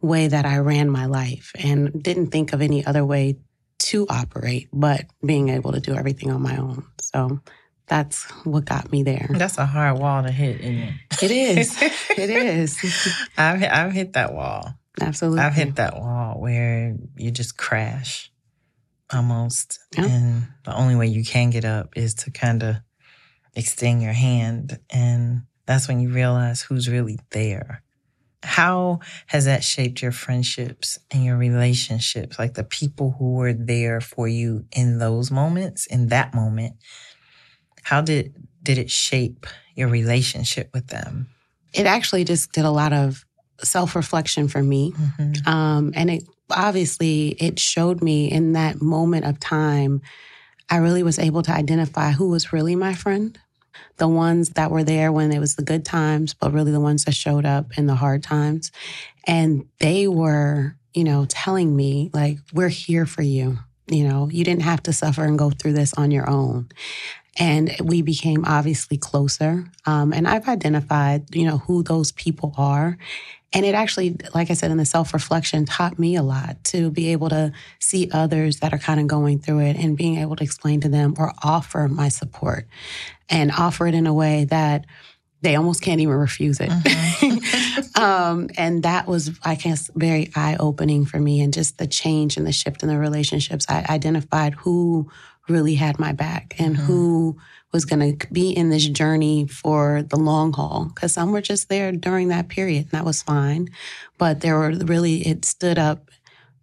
way 0.00 0.26
that 0.28 0.46
I 0.46 0.58
ran 0.58 0.88
my 0.90 1.06
life 1.06 1.52
and 1.58 2.02
didn't 2.02 2.28
think 2.28 2.52
of 2.52 2.62
any 2.62 2.84
other 2.84 3.04
way 3.04 3.36
to 3.78 4.06
operate 4.08 4.68
but 4.72 5.06
being 5.24 5.48
able 5.48 5.72
to 5.72 5.80
do 5.80 5.94
everything 5.94 6.30
on 6.30 6.42
my 6.42 6.56
own. 6.56 6.84
So 7.00 7.40
that's 7.86 8.24
what 8.44 8.64
got 8.64 8.90
me 8.90 9.02
there. 9.02 9.28
That's 9.30 9.58
a 9.58 9.66
hard 9.66 9.98
wall 9.98 10.22
to 10.22 10.30
hit, 10.30 10.60
isn't 10.60 10.78
it? 10.78 11.22
It 11.22 11.30
is. 11.30 11.82
it 11.82 12.30
is. 12.30 12.78
I've 13.38 13.60
hit, 13.60 13.70
I've 13.70 13.92
hit 13.92 14.12
that 14.14 14.32
wall. 14.34 14.74
Absolutely. 15.00 15.40
I've 15.40 15.54
hit 15.54 15.76
that 15.76 15.96
wall 15.96 16.40
where 16.40 16.96
you 17.16 17.30
just 17.30 17.56
crash 17.56 18.30
almost. 19.12 19.80
Yeah. 19.96 20.06
And 20.06 20.48
the 20.64 20.74
only 20.74 20.96
way 20.96 21.06
you 21.08 21.24
can 21.24 21.50
get 21.50 21.64
up 21.64 21.90
is 21.96 22.14
to 22.14 22.30
kind 22.30 22.62
of 22.62 22.76
extend 23.54 24.02
your 24.02 24.12
hand. 24.12 24.78
And 24.90 25.42
that's 25.66 25.88
when 25.88 26.00
you 26.00 26.10
realize 26.10 26.62
who's 26.62 26.88
really 26.88 27.18
there. 27.30 27.82
How 28.44 29.00
has 29.26 29.46
that 29.46 29.64
shaped 29.64 30.02
your 30.02 30.12
friendships 30.12 30.98
and 31.10 31.24
your 31.24 31.36
relationships? 31.36 32.38
Like 32.38 32.54
the 32.54 32.64
people 32.64 33.16
who 33.18 33.34
were 33.34 33.52
there 33.52 34.00
for 34.00 34.28
you 34.28 34.66
in 34.70 34.98
those 34.98 35.30
moments, 35.30 35.86
in 35.86 36.08
that 36.08 36.34
moment, 36.34 36.76
how 37.82 38.00
did 38.00 38.34
did 38.62 38.78
it 38.78 38.90
shape 38.90 39.46
your 39.74 39.88
relationship 39.88 40.70
with 40.72 40.88
them? 40.88 41.28
it 41.74 41.86
actually 41.86 42.22
just 42.22 42.52
did 42.52 42.64
a 42.64 42.70
lot 42.70 42.92
of 42.92 43.24
self 43.62 43.96
reflection 43.96 44.46
for 44.46 44.62
me. 44.62 44.92
Mhm. 44.92 45.46
Um, 45.46 45.92
and 45.96 46.08
it 46.08 46.24
obviously 46.50 47.30
it 47.40 47.58
showed 47.58 48.00
me 48.02 48.30
in 48.30 48.52
that 48.52 48.80
moment 48.80 49.24
of 49.24 49.40
time, 49.40 50.00
I 50.70 50.76
really 50.76 51.02
was 51.02 51.18
able 51.18 51.42
to 51.42 51.52
identify 51.52 52.12
who 52.12 52.28
was 52.28 52.52
really 52.52 52.76
my 52.76 52.94
friend. 52.94 53.36
The 53.96 54.08
ones 54.08 54.50
that 54.50 54.70
were 54.70 54.84
there 54.84 55.12
when 55.12 55.32
it 55.32 55.38
was 55.38 55.56
the 55.56 55.62
good 55.62 55.84
times, 55.84 56.34
but 56.34 56.52
really 56.52 56.72
the 56.72 56.80
ones 56.80 57.04
that 57.04 57.14
showed 57.14 57.44
up 57.46 57.78
in 57.78 57.86
the 57.86 57.94
hard 57.94 58.22
times. 58.22 58.72
And 59.26 59.66
they 59.80 60.08
were, 60.08 60.76
you 60.92 61.04
know, 61.04 61.26
telling 61.28 61.74
me, 61.74 62.10
like, 62.12 62.38
we're 62.52 62.68
here 62.68 63.06
for 63.06 63.22
you. 63.22 63.58
You 63.86 64.08
know, 64.08 64.28
you 64.30 64.44
didn't 64.44 64.62
have 64.62 64.82
to 64.84 64.92
suffer 64.92 65.24
and 65.24 65.38
go 65.38 65.50
through 65.50 65.74
this 65.74 65.94
on 65.94 66.10
your 66.10 66.28
own. 66.28 66.68
And 67.38 67.74
we 67.82 68.00
became 68.02 68.44
obviously 68.44 68.96
closer. 68.96 69.66
Um, 69.86 70.12
and 70.12 70.26
I've 70.28 70.48
identified, 70.48 71.34
you 71.34 71.46
know, 71.46 71.58
who 71.58 71.82
those 71.82 72.12
people 72.12 72.54
are. 72.56 72.96
And 73.54 73.64
it 73.64 73.74
actually, 73.74 74.16
like 74.34 74.50
I 74.50 74.54
said, 74.54 74.70
in 74.70 74.76
the 74.76 74.84
self 74.84 75.14
reflection, 75.14 75.64
taught 75.64 75.98
me 75.98 76.16
a 76.16 76.22
lot 76.22 76.62
to 76.64 76.90
be 76.90 77.12
able 77.12 77.28
to 77.30 77.52
see 77.78 78.10
others 78.12 78.58
that 78.60 78.72
are 78.72 78.78
kind 78.78 79.00
of 79.00 79.06
going 79.06 79.38
through 79.38 79.60
it 79.60 79.76
and 79.76 79.96
being 79.96 80.18
able 80.18 80.36
to 80.36 80.44
explain 80.44 80.80
to 80.80 80.88
them 80.88 81.14
or 81.18 81.32
offer 81.42 81.88
my 81.88 82.08
support 82.08 82.66
and 83.28 83.52
offer 83.52 83.86
it 83.86 83.94
in 83.94 84.06
a 84.06 84.14
way 84.14 84.44
that 84.44 84.84
they 85.42 85.56
almost 85.56 85.82
can't 85.82 86.00
even 86.00 86.14
refuse 86.14 86.58
it. 86.60 86.70
um, 87.96 88.48
and 88.56 88.82
that 88.82 89.06
was, 89.06 89.38
I 89.44 89.54
guess, 89.54 89.90
very 89.94 90.30
eye 90.34 90.56
opening 90.58 91.04
for 91.04 91.20
me. 91.20 91.40
And 91.40 91.52
just 91.52 91.78
the 91.78 91.86
change 91.86 92.36
and 92.36 92.46
the 92.46 92.52
shift 92.52 92.82
in 92.82 92.88
the 92.88 92.98
relationships, 92.98 93.66
I 93.68 93.84
identified 93.88 94.54
who 94.54 95.10
really 95.48 95.74
had 95.74 95.98
my 95.98 96.12
back 96.12 96.54
and 96.58 96.76
mm-hmm. 96.76 96.84
who 96.86 97.36
was 97.72 97.84
going 97.84 98.16
to 98.16 98.26
be 98.32 98.50
in 98.50 98.70
this 98.70 98.86
journey 98.86 99.46
for 99.46 100.02
the 100.02 100.16
long 100.16 100.52
haul. 100.52 100.90
Because 100.94 101.12
some 101.12 101.32
were 101.32 101.40
just 101.40 101.68
there 101.68 101.92
during 101.92 102.28
that 102.28 102.48
period, 102.48 102.84
and 102.84 102.90
that 102.92 103.04
was 103.04 103.22
fine. 103.22 103.68
But 104.16 104.40
there 104.40 104.56
were 104.56 104.70
really, 104.70 105.26
it 105.26 105.44
stood 105.44 105.78
up. 105.78 106.10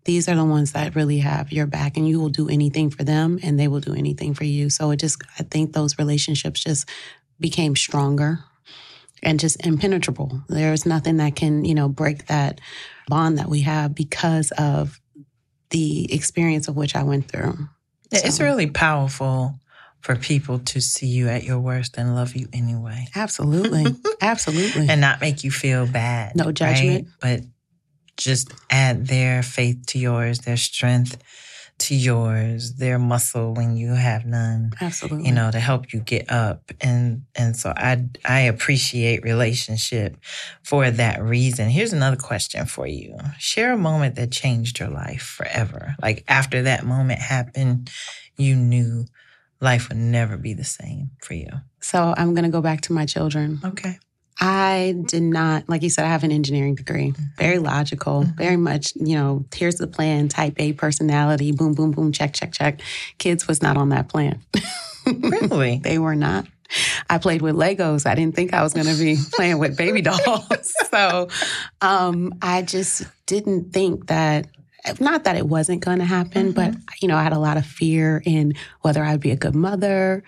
These 0.05 0.27
are 0.29 0.35
the 0.35 0.45
ones 0.45 0.71
that 0.71 0.95
really 0.95 1.19
have 1.19 1.51
your 1.51 1.67
back, 1.67 1.97
and 1.97 2.07
you 2.07 2.19
will 2.19 2.29
do 2.29 2.49
anything 2.49 2.89
for 2.89 3.03
them, 3.03 3.39
and 3.43 3.59
they 3.59 3.67
will 3.67 3.81
do 3.81 3.93
anything 3.93 4.33
for 4.33 4.45
you. 4.45 4.69
So 4.69 4.89
it 4.91 4.97
just, 4.97 5.21
I 5.37 5.43
think 5.43 5.73
those 5.73 5.99
relationships 5.99 6.63
just 6.63 6.89
became 7.39 7.75
stronger 7.75 8.39
and 9.21 9.39
just 9.39 9.63
impenetrable. 9.65 10.41
There's 10.47 10.85
nothing 10.85 11.17
that 11.17 11.35
can, 11.35 11.65
you 11.65 11.75
know, 11.75 11.89
break 11.89 12.27
that 12.27 12.61
bond 13.07 13.37
that 13.37 13.49
we 13.49 13.61
have 13.61 13.93
because 13.93 14.51
of 14.51 14.99
the 15.69 16.11
experience 16.11 16.67
of 16.67 16.75
which 16.75 16.95
I 16.95 17.03
went 17.03 17.29
through. 17.29 17.67
Yeah, 18.11 18.21
It's 18.25 18.39
really 18.39 18.67
powerful 18.69 19.59
for 20.01 20.15
people 20.15 20.59
to 20.59 20.81
see 20.81 21.07
you 21.07 21.27
at 21.29 21.43
your 21.43 21.59
worst 21.59 21.97
and 21.97 22.15
love 22.15 22.35
you 22.35 22.47
anyway. 22.51 23.07
Absolutely. 23.15 23.95
Absolutely. 24.21 24.87
And 24.89 24.99
not 24.99 25.21
make 25.21 25.43
you 25.43 25.51
feel 25.51 25.85
bad. 25.85 26.35
No 26.35 26.51
judgment. 26.51 27.07
right? 27.21 27.41
But 27.41 27.41
just 28.17 28.51
add 28.69 29.07
their 29.07 29.43
faith 29.43 29.85
to 29.87 29.99
yours, 29.99 30.39
their 30.39 30.57
strength 30.57 31.17
to 31.81 31.95
yours, 31.95 32.75
their 32.75 32.99
muscle 32.99 33.53
when 33.53 33.75
you 33.75 33.93
have 33.93 34.25
none. 34.25 34.71
Absolutely. 34.79 35.27
You 35.27 35.33
know, 35.33 35.51
to 35.51 35.59
help 35.59 35.93
you 35.93 35.99
get 35.99 36.31
up. 36.31 36.71
And 36.79 37.25
and 37.35 37.55
so 37.55 37.73
I 37.75 38.05
I 38.23 38.41
appreciate 38.41 39.23
relationship 39.23 40.17
for 40.63 40.89
that 40.91 41.21
reason. 41.21 41.69
Here's 41.69 41.93
another 41.93 42.17
question 42.17 42.65
for 42.65 42.87
you. 42.87 43.17
Share 43.37 43.73
a 43.73 43.77
moment 43.77 44.15
that 44.15 44.31
changed 44.31 44.79
your 44.79 44.89
life 44.89 45.23
forever. 45.23 45.95
Like 46.01 46.23
after 46.27 46.63
that 46.63 46.85
moment 46.85 47.19
happened, 47.19 47.89
you 48.37 48.55
knew 48.55 49.05
life 49.59 49.89
would 49.89 49.97
never 49.97 50.37
be 50.37 50.53
the 50.53 50.63
same 50.63 51.11
for 51.21 51.33
you. 51.33 51.49
So 51.81 52.13
I'm 52.17 52.33
going 52.33 52.43
to 52.43 52.49
go 52.49 52.61
back 52.61 52.81
to 52.81 52.93
my 52.93 53.05
children. 53.05 53.59
Okay. 53.63 53.97
I 54.41 54.95
did 55.05 55.21
not, 55.21 55.69
like 55.69 55.83
you 55.83 55.91
said, 55.91 56.03
I 56.03 56.07
have 56.07 56.23
an 56.23 56.31
engineering 56.31 56.73
degree, 56.73 57.13
very 57.37 57.59
logical, 57.59 58.23
very 58.23 58.57
much, 58.57 58.95
you 58.95 59.15
know, 59.15 59.45
here's 59.53 59.75
the 59.75 59.85
plan, 59.85 60.29
type 60.29 60.55
A 60.57 60.73
personality, 60.73 61.51
boom, 61.51 61.75
boom, 61.75 61.91
boom, 61.91 62.11
check, 62.11 62.33
check, 62.33 62.51
check. 62.51 62.81
Kids 63.19 63.47
was 63.47 63.61
not 63.61 63.77
on 63.77 63.89
that 63.89 64.09
plan. 64.09 64.41
Really? 65.03 65.79
They 65.79 65.97
were 65.97 66.15
not. 66.15 66.45
I 67.09 67.17
played 67.17 67.41
with 67.41 67.55
Legos. 67.55 68.05
I 68.05 68.13
didn't 68.13 68.35
think 68.35 68.53
I 68.53 68.61
was 68.61 68.73
going 68.73 68.85
to 68.85 68.93
be 68.95 69.17
playing 69.33 69.57
with 69.57 69.75
baby 69.75 70.01
dolls. 70.01 70.73
so 70.91 71.27
um, 71.81 72.35
I 72.41 72.61
just 72.61 73.03
didn't 73.25 73.73
think 73.73 74.07
that, 74.07 74.47
not 74.99 75.23
that 75.25 75.35
it 75.35 75.47
wasn't 75.47 75.83
going 75.83 75.99
to 75.99 76.05
happen, 76.05 76.51
but, 76.51 76.71
mm-hmm. 76.71 76.81
you 77.01 77.07
know, 77.07 77.17
I 77.17 77.23
had 77.23 77.33
a 77.33 77.39
lot 77.39 77.57
of 77.57 77.65
fear 77.65 78.21
in 78.25 78.53
whether 78.81 79.03
I'd 79.03 79.19
be 79.19 79.31
a 79.31 79.35
good 79.35 79.55
mother. 79.55 80.23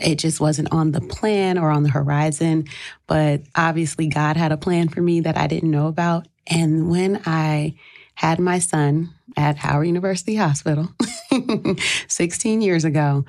It 0.00 0.16
just 0.16 0.40
wasn't 0.40 0.72
on 0.72 0.92
the 0.92 1.00
plan 1.00 1.58
or 1.58 1.70
on 1.70 1.82
the 1.82 1.90
horizon. 1.90 2.64
But 3.06 3.42
obviously, 3.54 4.06
God 4.06 4.36
had 4.36 4.52
a 4.52 4.56
plan 4.56 4.88
for 4.88 5.00
me 5.00 5.20
that 5.20 5.36
I 5.36 5.46
didn't 5.46 5.70
know 5.70 5.88
about. 5.88 6.26
And 6.46 6.90
when 6.90 7.20
I 7.26 7.74
had 8.14 8.38
my 8.40 8.58
son 8.58 9.14
at 9.36 9.56
Howard 9.56 9.86
University 9.86 10.36
Hospital 10.36 10.88
16 12.08 12.60
years 12.62 12.84
ago, 12.84 13.24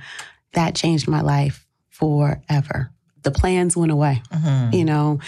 that 0.54 0.76
changed 0.76 1.08
my 1.08 1.22
life 1.22 1.66
forever. 1.90 2.92
The 3.24 3.32
plans 3.32 3.76
went 3.76 3.92
away. 3.92 4.22
Mhm. 4.34 4.74
You 4.74 4.86
know, 4.86 5.20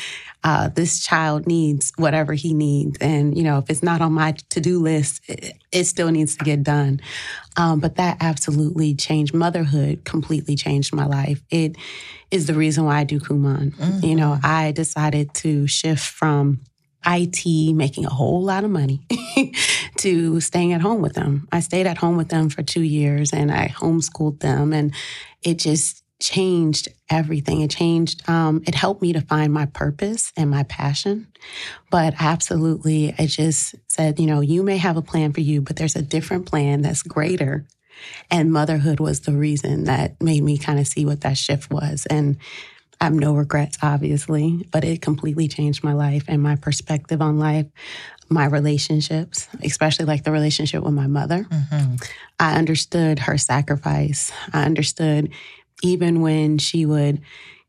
uh, 0.44 0.70
this 0.70 1.00
child 1.00 1.46
needs 1.46 1.94
whatever 1.98 2.34
he 2.34 2.54
needs. 2.54 2.98
And, 3.00 3.38
you 3.38 3.44
know, 3.44 3.60
if 3.60 3.70
it's 3.70 3.84
not 3.84 4.02
on 4.02 4.14
my 4.14 4.36
to 4.50 4.60
do 4.62 4.80
list, 4.80 5.22
it, 5.28 5.56
it 5.72 5.84
still 5.86 6.10
needs 6.10 6.36
to 6.38 6.44
get 6.44 6.64
done. 6.64 7.00
Um, 7.58 7.80
but 7.80 7.96
that 7.96 8.18
absolutely 8.22 8.96
changed 8.96 9.34
motherhood, 9.34 10.04
completely 10.04 10.56
changed 10.56 10.94
my 10.96 11.06
life. 11.06 11.42
It 11.50 11.76
is 12.32 12.48
the 12.48 12.54
reason 12.54 12.86
why 12.86 13.00
I 13.00 13.04
do 13.04 13.20
Kumon. 13.20 13.74
You 14.04 14.16
know, 14.16 14.40
I 14.42 14.72
decided 14.72 15.34
to 15.36 15.68
shift 15.68 16.04
from 16.04 16.62
IT, 17.06 17.74
making 17.74 18.06
a 18.06 18.10
whole 18.10 18.42
lot 18.44 18.64
of 18.64 18.70
money, 18.72 19.02
to 19.98 20.40
staying 20.40 20.74
at 20.74 20.82
home 20.82 21.02
with 21.02 21.14
them. 21.14 21.48
I 21.52 21.60
stayed 21.60 21.88
at 21.88 21.98
home 21.98 22.16
with 22.16 22.30
them 22.30 22.50
for 22.50 22.64
two 22.64 22.82
years 22.84 23.34
and 23.34 23.52
I 23.52 23.68
homeschooled 23.70 24.40
them, 24.40 24.72
and 24.72 24.94
it 25.44 25.58
just 25.58 26.01
changed 26.22 26.88
everything. 27.10 27.62
It 27.62 27.72
changed, 27.72 28.28
um, 28.30 28.64
it 28.66 28.76
helped 28.76 29.02
me 29.02 29.12
to 29.14 29.22
find 29.22 29.52
my 29.52 29.66
purpose 29.66 30.32
and 30.38 30.50
my 30.50 30.64
passion. 30.64 31.28
But 31.90 32.14
absolutely, 32.20 33.14
it 33.18 33.28
just 33.28 33.76
said, 33.88 34.20
you 34.20 34.28
know, 34.28 34.40
you 34.40 34.64
may 34.64 34.78
have 34.78 34.96
a 34.96 35.02
plan 35.02 35.34
for 35.34 35.42
you, 35.42 35.62
but 35.62 35.76
there's 35.76 35.96
a 35.96 36.02
different 36.02 36.46
plan 36.46 36.82
that's 36.82 37.02
greater. 37.04 37.66
And 38.30 38.52
motherhood 38.54 39.00
was 39.00 39.22
the 39.22 39.34
reason 39.34 39.86
that 39.86 40.22
made 40.22 40.44
me 40.44 40.58
kind 40.58 40.80
of 40.80 40.88
see 40.88 41.06
what 41.06 41.22
that 41.22 41.38
shift 41.38 41.70
was. 41.72 42.06
And 42.06 42.38
I 43.00 43.06
have 43.06 43.14
no 43.14 43.34
regrets, 43.34 43.78
obviously, 43.82 44.68
but 44.72 44.84
it 44.84 45.02
completely 45.02 45.48
changed 45.48 45.84
my 45.84 45.94
life 45.94 46.26
and 46.28 46.42
my 46.42 46.56
perspective 46.56 47.22
on 47.22 47.40
life, 47.40 47.66
my 48.30 48.46
relationships, 48.46 49.50
especially 49.64 50.06
like 50.06 50.24
the 50.24 50.32
relationship 50.32 50.84
with 50.84 50.94
my 50.94 51.08
mother. 51.08 51.46
Mhm. 51.46 52.08
I 52.40 52.56
understood 52.56 53.20
her 53.20 53.38
sacrifice. 53.38 54.32
I 54.54 54.64
understood 54.64 55.32
even 55.82 56.22
when 56.22 56.58
she 56.58 56.86
would 56.86 57.22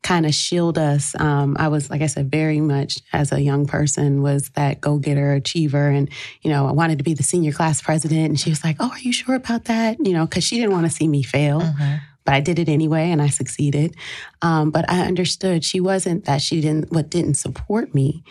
kind 0.03 0.27
of 0.27 0.35
shield 0.35 0.79
us. 0.79 1.15
Um, 1.21 1.57
I 1.61 1.69
was, 1.69 1.89
like 1.89 2.03
I 2.03 2.07
said, 2.07 2.29
very 2.29 2.61
much 2.61 2.99
as 3.13 3.31
a 3.31 3.41
young 3.41 3.67
person 3.67 4.21
was 4.21 4.49
that 4.51 4.81
go 4.81 4.99
getter 4.99 5.33
achiever. 5.35 5.89
And, 5.89 6.11
you 6.43 6.51
know, 6.51 6.67
I 6.67 6.73
wanted 6.73 6.99
to 6.99 7.05
be 7.05 7.15
the 7.15 7.23
senior 7.23 7.53
class 7.53 7.81
president. 7.81 8.29
And 8.29 8.41
she 8.41 8.51
was 8.51 8.65
like, 8.65 8.77
Oh, 8.81 8.91
are 8.91 8.99
you 8.99 9.13
sure 9.13 9.37
about 9.37 9.67
that? 9.67 10.05
You 10.05 10.13
know, 10.13 10.27
because 10.27 10.43
she 10.43 10.57
didn't 10.57 10.73
want 10.73 10.87
to 10.87 10.91
see 10.91 11.07
me 11.07 11.23
fail 11.23 11.61
Mhm. 11.61 12.01
but 12.25 12.35
I 12.35 12.41
did 12.41 12.59
it 12.59 12.69
anyway 12.69 13.11
and 13.11 13.23
I 13.23 13.29
succeeded. 13.29 13.97
Um, 14.43 14.71
but 14.71 14.89
I 14.91 15.01
understood 15.07 15.65
she 15.65 15.81
wasn't 15.81 16.25
that 16.25 16.43
she 16.43 16.61
didn't, 16.61 16.93
what 16.93 17.09
didn't 17.11 17.35
support 17.35 17.95
me. 17.95 18.25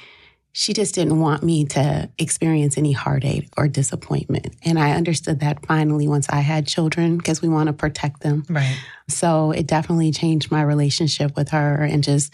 She 0.54 0.74
just 0.74 0.96
didn't 0.96 1.20
want 1.20 1.44
me 1.44 1.66
to 1.66 2.10
experience 2.18 2.78
any 2.78 2.92
heartache 2.92 3.50
or 3.58 3.68
disappointment. 3.68 4.54
And 4.64 4.78
I 4.78 4.92
understood 4.92 5.40
that 5.40 5.66
finally 5.66 6.08
once 6.08 6.28
I 6.30 6.42
had 6.42 6.68
children 6.68 7.18
because 7.18 7.42
we 7.42 7.48
want 7.48 7.68
to 7.68 7.74
protect 7.74 8.22
them. 8.22 8.44
Right. 8.50 8.78
So 9.08 9.52
it 9.52 9.68
definitely 9.68 10.12
changed 10.12 10.52
my 10.52 10.62
relationship 10.62 11.36
with 11.36 11.50
her 11.50 11.84
and 11.84 12.04
just 12.04 12.34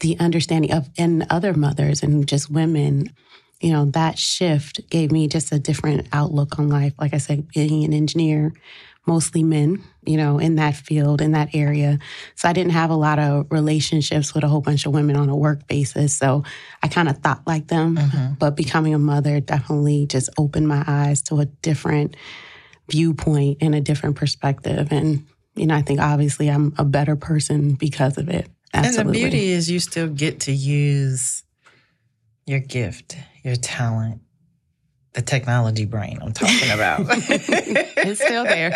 the 0.00 0.18
understanding 0.18 0.72
of 0.72 0.88
and 0.96 1.26
other 1.28 1.52
mothers 1.52 2.02
and 2.02 2.26
just 2.26 2.50
women. 2.50 3.12
You 3.60 3.72
know, 3.72 3.86
that 3.86 4.18
shift 4.18 4.88
gave 4.88 5.10
me 5.10 5.26
just 5.26 5.52
a 5.52 5.58
different 5.58 6.06
outlook 6.12 6.58
on 6.58 6.68
life. 6.68 6.94
Like 6.98 7.12
I 7.12 7.18
said, 7.18 7.48
being 7.48 7.84
an 7.84 7.92
engineer, 7.92 8.52
mostly 9.08 9.42
men, 9.42 9.82
you 10.04 10.18
know, 10.18 10.38
in 10.38 10.56
that 10.56 10.76
field, 10.76 11.20
in 11.22 11.32
that 11.32 11.48
area. 11.54 11.98
So 12.36 12.48
I 12.48 12.52
didn't 12.52 12.72
have 12.72 12.90
a 12.90 12.94
lot 12.94 13.18
of 13.18 13.46
relationships 13.50 14.34
with 14.34 14.44
a 14.44 14.48
whole 14.48 14.60
bunch 14.60 14.84
of 14.84 14.92
women 14.92 15.16
on 15.16 15.30
a 15.30 15.36
work 15.36 15.66
basis. 15.66 16.14
So 16.14 16.44
I 16.82 16.88
kind 16.88 17.08
of 17.08 17.18
thought 17.18 17.42
like 17.46 17.68
them. 17.68 17.96
Mm-hmm. 17.96 18.34
But 18.34 18.54
becoming 18.54 18.94
a 18.94 18.98
mother 18.98 19.40
definitely 19.40 20.06
just 20.06 20.28
opened 20.38 20.68
my 20.68 20.84
eyes 20.86 21.22
to 21.22 21.40
a 21.40 21.46
different 21.46 22.16
viewpoint 22.90 23.58
and 23.62 23.74
a 23.74 23.80
different 23.80 24.16
perspective. 24.16 24.88
And, 24.92 25.26
you 25.56 25.66
know, 25.66 25.74
I 25.74 25.82
think 25.82 26.00
obviously 26.00 26.48
I'm 26.48 26.74
a 26.76 26.84
better 26.84 27.16
person 27.16 27.72
because 27.72 28.18
of 28.18 28.28
it. 28.28 28.46
Absolutely. 28.74 29.00
And 29.00 29.08
the 29.08 29.30
beauty 29.30 29.52
is 29.52 29.70
you 29.70 29.80
still 29.80 30.08
get 30.08 30.40
to 30.40 30.52
use 30.52 31.42
your 32.46 32.60
gift, 32.60 33.16
your 33.42 33.56
talent, 33.56 34.20
the 35.18 35.22
technology 35.22 35.84
brain 35.84 36.20
I'm 36.22 36.32
talking 36.32 36.70
about. 36.70 37.00
It's 38.08 38.24
still 38.24 38.44
there. 38.44 38.72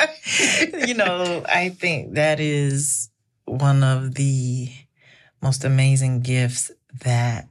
you 0.88 0.94
know, 0.94 1.44
I 1.48 1.68
think 1.68 2.14
that 2.14 2.40
is 2.40 3.10
one 3.44 3.84
of 3.84 4.16
the 4.16 4.68
most 5.40 5.64
amazing 5.64 6.22
gifts 6.22 6.72
that 7.04 7.48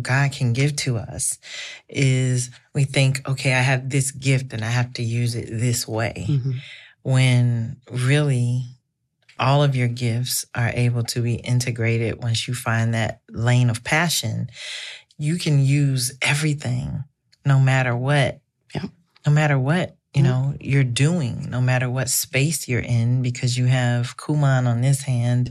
God 0.00 0.30
can 0.30 0.52
give 0.52 0.76
to 0.76 0.98
us 0.98 1.38
is 1.88 2.50
we 2.74 2.84
think, 2.84 3.28
okay, 3.28 3.52
I 3.52 3.60
have 3.60 3.90
this 3.90 4.12
gift 4.12 4.52
and 4.52 4.64
I 4.64 4.70
have 4.70 4.92
to 4.94 5.02
use 5.02 5.34
it 5.34 5.48
this 5.50 5.88
way. 5.88 6.26
Mhm. 6.28 6.60
When 7.02 7.76
really 7.90 8.66
all 9.36 9.64
of 9.64 9.74
your 9.74 9.88
gifts 9.88 10.46
are 10.54 10.70
able 10.74 11.02
to 11.02 11.20
be 11.20 11.34
integrated 11.34 12.22
once 12.22 12.46
you 12.46 12.54
find 12.54 12.94
that 12.94 13.20
lane 13.30 13.68
of 13.68 13.82
passion, 13.82 14.48
you 15.18 15.38
can 15.38 15.58
use 15.64 16.16
everything 16.22 17.02
no 17.44 17.58
matter 17.60 17.96
what. 17.96 18.40
Yeah. 18.74 18.84
No 19.26 19.32
matter 19.32 19.58
what, 19.58 19.96
you 20.14 20.22
Mhm. 20.22 20.24
know, 20.24 20.54
you're 20.60 20.84
doing, 20.84 21.48
no 21.50 21.60
matter 21.60 21.88
what 21.90 22.08
space 22.08 22.68
you're 22.68 22.80
in, 22.80 23.22
because 23.22 23.56
you 23.56 23.66
have 23.66 24.16
Kumon 24.16 24.66
on 24.66 24.80
this 24.80 25.02
hand 25.02 25.50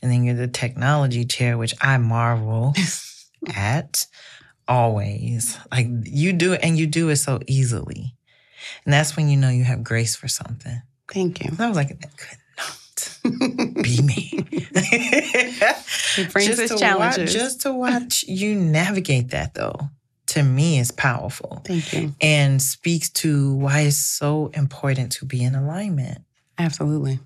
and 0.00 0.10
then 0.10 0.24
you're 0.24 0.34
the 0.34 0.48
technology 0.48 1.24
chair, 1.24 1.56
which 1.56 1.74
I 1.80 1.96
marvel 1.98 2.74
at 3.54 4.06
always. 4.68 5.56
Like 5.70 5.88
you 6.04 6.32
do 6.32 6.52
it 6.54 6.60
and 6.62 6.78
you 6.78 6.86
do 6.86 7.08
it 7.10 7.16
so 7.16 7.40
easily. 7.46 8.14
And 8.84 8.92
that's 8.92 9.16
when 9.16 9.28
you 9.28 9.36
know 9.36 9.50
you 9.50 9.64
have 9.64 9.82
grace 9.84 10.14
for 10.16 10.28
something. 10.28 10.80
Thank 11.12 11.42
you. 11.42 11.50
And 11.50 11.60
I 11.60 11.68
was 11.68 11.76
like, 11.76 11.88
that 12.00 12.16
could 12.16 12.38
not 12.58 13.82
be 13.82 14.00
me. 14.02 14.46
It 16.18 16.30
brings 16.30 16.56
just 16.56 16.72
to 16.72 16.78
challenges. 16.78 17.18
Watch, 17.18 17.32
just 17.32 17.60
to 17.62 17.72
watch 17.72 18.22
you 18.28 18.54
navigate 18.54 19.30
that, 19.30 19.54
though, 19.54 19.88
to 20.28 20.42
me 20.42 20.78
is 20.78 20.90
powerful 20.90 21.62
Thank 21.64 21.92
you. 21.92 22.14
and 22.20 22.60
speaks 22.62 23.10
to 23.10 23.54
why 23.56 23.80
it's 23.80 23.96
so 23.96 24.50
important 24.54 25.12
to 25.12 25.24
be 25.26 25.42
in 25.42 25.54
alignment. 25.54 26.22
Absolutely. 26.58 27.18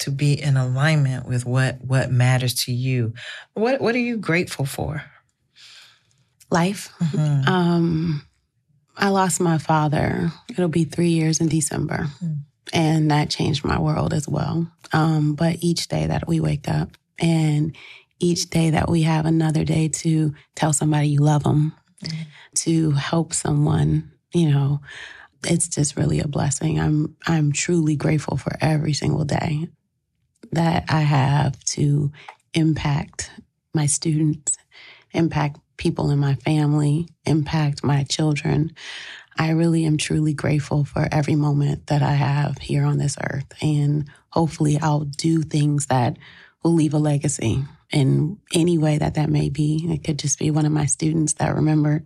To 0.00 0.10
be 0.10 0.40
in 0.40 0.56
alignment 0.56 1.26
with 1.26 1.44
what 1.44 1.84
what 1.84 2.10
matters 2.10 2.54
to 2.64 2.72
you. 2.72 3.12
What 3.54 3.80
what 3.80 3.94
are 3.94 3.98
you 4.00 4.16
grateful 4.16 4.64
for? 4.64 5.02
Life. 6.50 6.90
Mhm. 7.00 7.46
Um, 7.46 8.22
I 8.96 9.10
lost 9.10 9.40
my 9.40 9.58
father. 9.58 10.32
It'll 10.50 10.68
be 10.68 10.84
three 10.84 11.10
years 11.10 11.40
in 11.40 11.48
December. 11.48 12.04
Hmm. 12.20 12.32
And 12.72 13.10
that 13.10 13.30
changed 13.30 13.64
my 13.64 13.78
world 13.78 14.12
as 14.12 14.28
well. 14.28 14.70
Um, 14.92 15.34
but 15.34 15.56
each 15.60 15.88
day 15.88 16.06
that 16.06 16.26
we 16.26 16.40
wake 16.40 16.68
up 16.68 16.90
and 17.18 17.74
each 18.18 18.50
day 18.50 18.70
that 18.70 18.88
we 18.90 19.02
have 19.02 19.24
another 19.26 19.64
day 19.64 19.88
to 19.88 20.34
tell 20.56 20.72
somebody 20.72 21.08
you 21.08 21.20
love 21.20 21.44
them, 21.44 21.72
to 22.56 22.92
help 22.92 23.32
someone, 23.34 24.12
you 24.32 24.50
know, 24.50 24.80
it's 25.44 25.68
just 25.68 25.96
really 25.96 26.20
a 26.20 26.28
blessing. 26.28 26.80
I'm 26.80 27.16
I'm 27.26 27.52
truly 27.52 27.96
grateful 27.96 28.36
for 28.36 28.52
every 28.60 28.92
single 28.92 29.24
day 29.24 29.68
that 30.52 30.84
I 30.88 31.00
have 31.00 31.62
to 31.66 32.12
impact 32.54 33.30
my 33.74 33.86
students, 33.86 34.56
impact 35.12 35.58
people 35.76 36.10
in 36.10 36.18
my 36.18 36.34
family, 36.36 37.08
impact 37.26 37.84
my 37.84 38.04
children. 38.04 38.72
I 39.38 39.50
really 39.50 39.84
am 39.84 39.96
truly 39.98 40.34
grateful 40.34 40.84
for 40.84 41.08
every 41.12 41.36
moment 41.36 41.86
that 41.88 42.02
I 42.02 42.12
have 42.14 42.58
here 42.58 42.84
on 42.84 42.98
this 42.98 43.16
earth. 43.22 43.46
And 43.62 44.08
hopefully, 44.30 44.78
I'll 44.80 45.04
do 45.04 45.42
things 45.42 45.86
that 45.86 46.18
will 46.62 46.74
leave 46.74 46.94
a 46.94 46.98
legacy 46.98 47.64
in 47.90 48.38
any 48.54 48.78
way 48.78 48.98
that 48.98 49.14
that 49.14 49.30
may 49.30 49.48
be. 49.48 49.86
It 49.90 50.04
could 50.04 50.18
just 50.18 50.38
be 50.38 50.50
one 50.50 50.66
of 50.66 50.72
my 50.72 50.86
students 50.86 51.34
that 51.34 51.54
remember, 51.54 52.04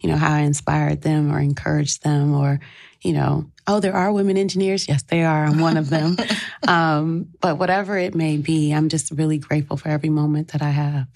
you 0.00 0.08
know, 0.08 0.16
how 0.16 0.34
I 0.34 0.40
inspired 0.40 1.02
them 1.02 1.32
or 1.32 1.40
encouraged 1.40 2.02
them 2.02 2.34
or, 2.34 2.60
you 3.02 3.12
know, 3.12 3.50
oh, 3.66 3.80
there 3.80 3.94
are 3.94 4.12
women 4.12 4.36
engineers. 4.36 4.88
Yes, 4.88 5.02
they 5.02 5.22
are. 5.24 5.44
I'm 5.44 5.60
one 5.60 5.76
of 5.76 5.90
them. 5.90 6.16
um, 6.68 7.28
but 7.40 7.58
whatever 7.58 7.98
it 7.98 8.14
may 8.14 8.36
be, 8.38 8.72
I'm 8.72 8.88
just 8.88 9.10
really 9.10 9.38
grateful 9.38 9.76
for 9.76 9.88
every 9.88 10.08
moment 10.08 10.48
that 10.48 10.62
I 10.62 10.70
have. 10.70 11.08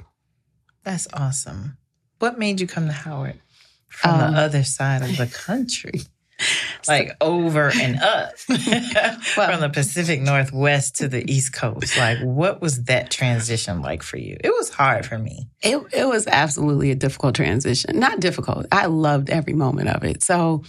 That's 0.84 1.08
awesome. 1.12 1.78
What 2.18 2.38
made 2.38 2.60
you 2.60 2.66
come 2.66 2.86
to 2.86 2.92
Howard 2.92 3.40
from 3.88 4.20
Um, 4.20 4.34
the 4.34 4.40
other 4.40 4.64
side 4.64 5.02
of 5.02 5.16
the 5.16 5.26
country? 5.26 6.02
like 6.88 7.16
over 7.20 7.70
and 7.74 7.96
up 8.00 8.38
from 8.38 9.60
the 9.60 9.70
Pacific 9.72 10.20
Northwest 10.20 10.96
to 10.96 11.08
the 11.08 11.30
East 11.30 11.52
Coast. 11.52 11.96
Like, 11.96 12.18
what 12.20 12.60
was 12.60 12.84
that 12.84 13.10
transition 13.10 13.82
like 13.82 14.02
for 14.02 14.16
you? 14.16 14.36
It 14.42 14.50
was 14.50 14.70
hard 14.70 15.06
for 15.06 15.18
me. 15.18 15.48
It 15.62 15.78
it 15.92 16.04
was 16.06 16.26
absolutely 16.26 16.90
a 16.90 16.94
difficult 16.94 17.34
transition. 17.34 17.98
Not 17.98 18.20
difficult. 18.20 18.66
I 18.72 18.86
loved 18.86 19.30
every 19.30 19.54
moment 19.54 19.88
of 19.88 20.04
it. 20.04 20.22
So 20.22 20.62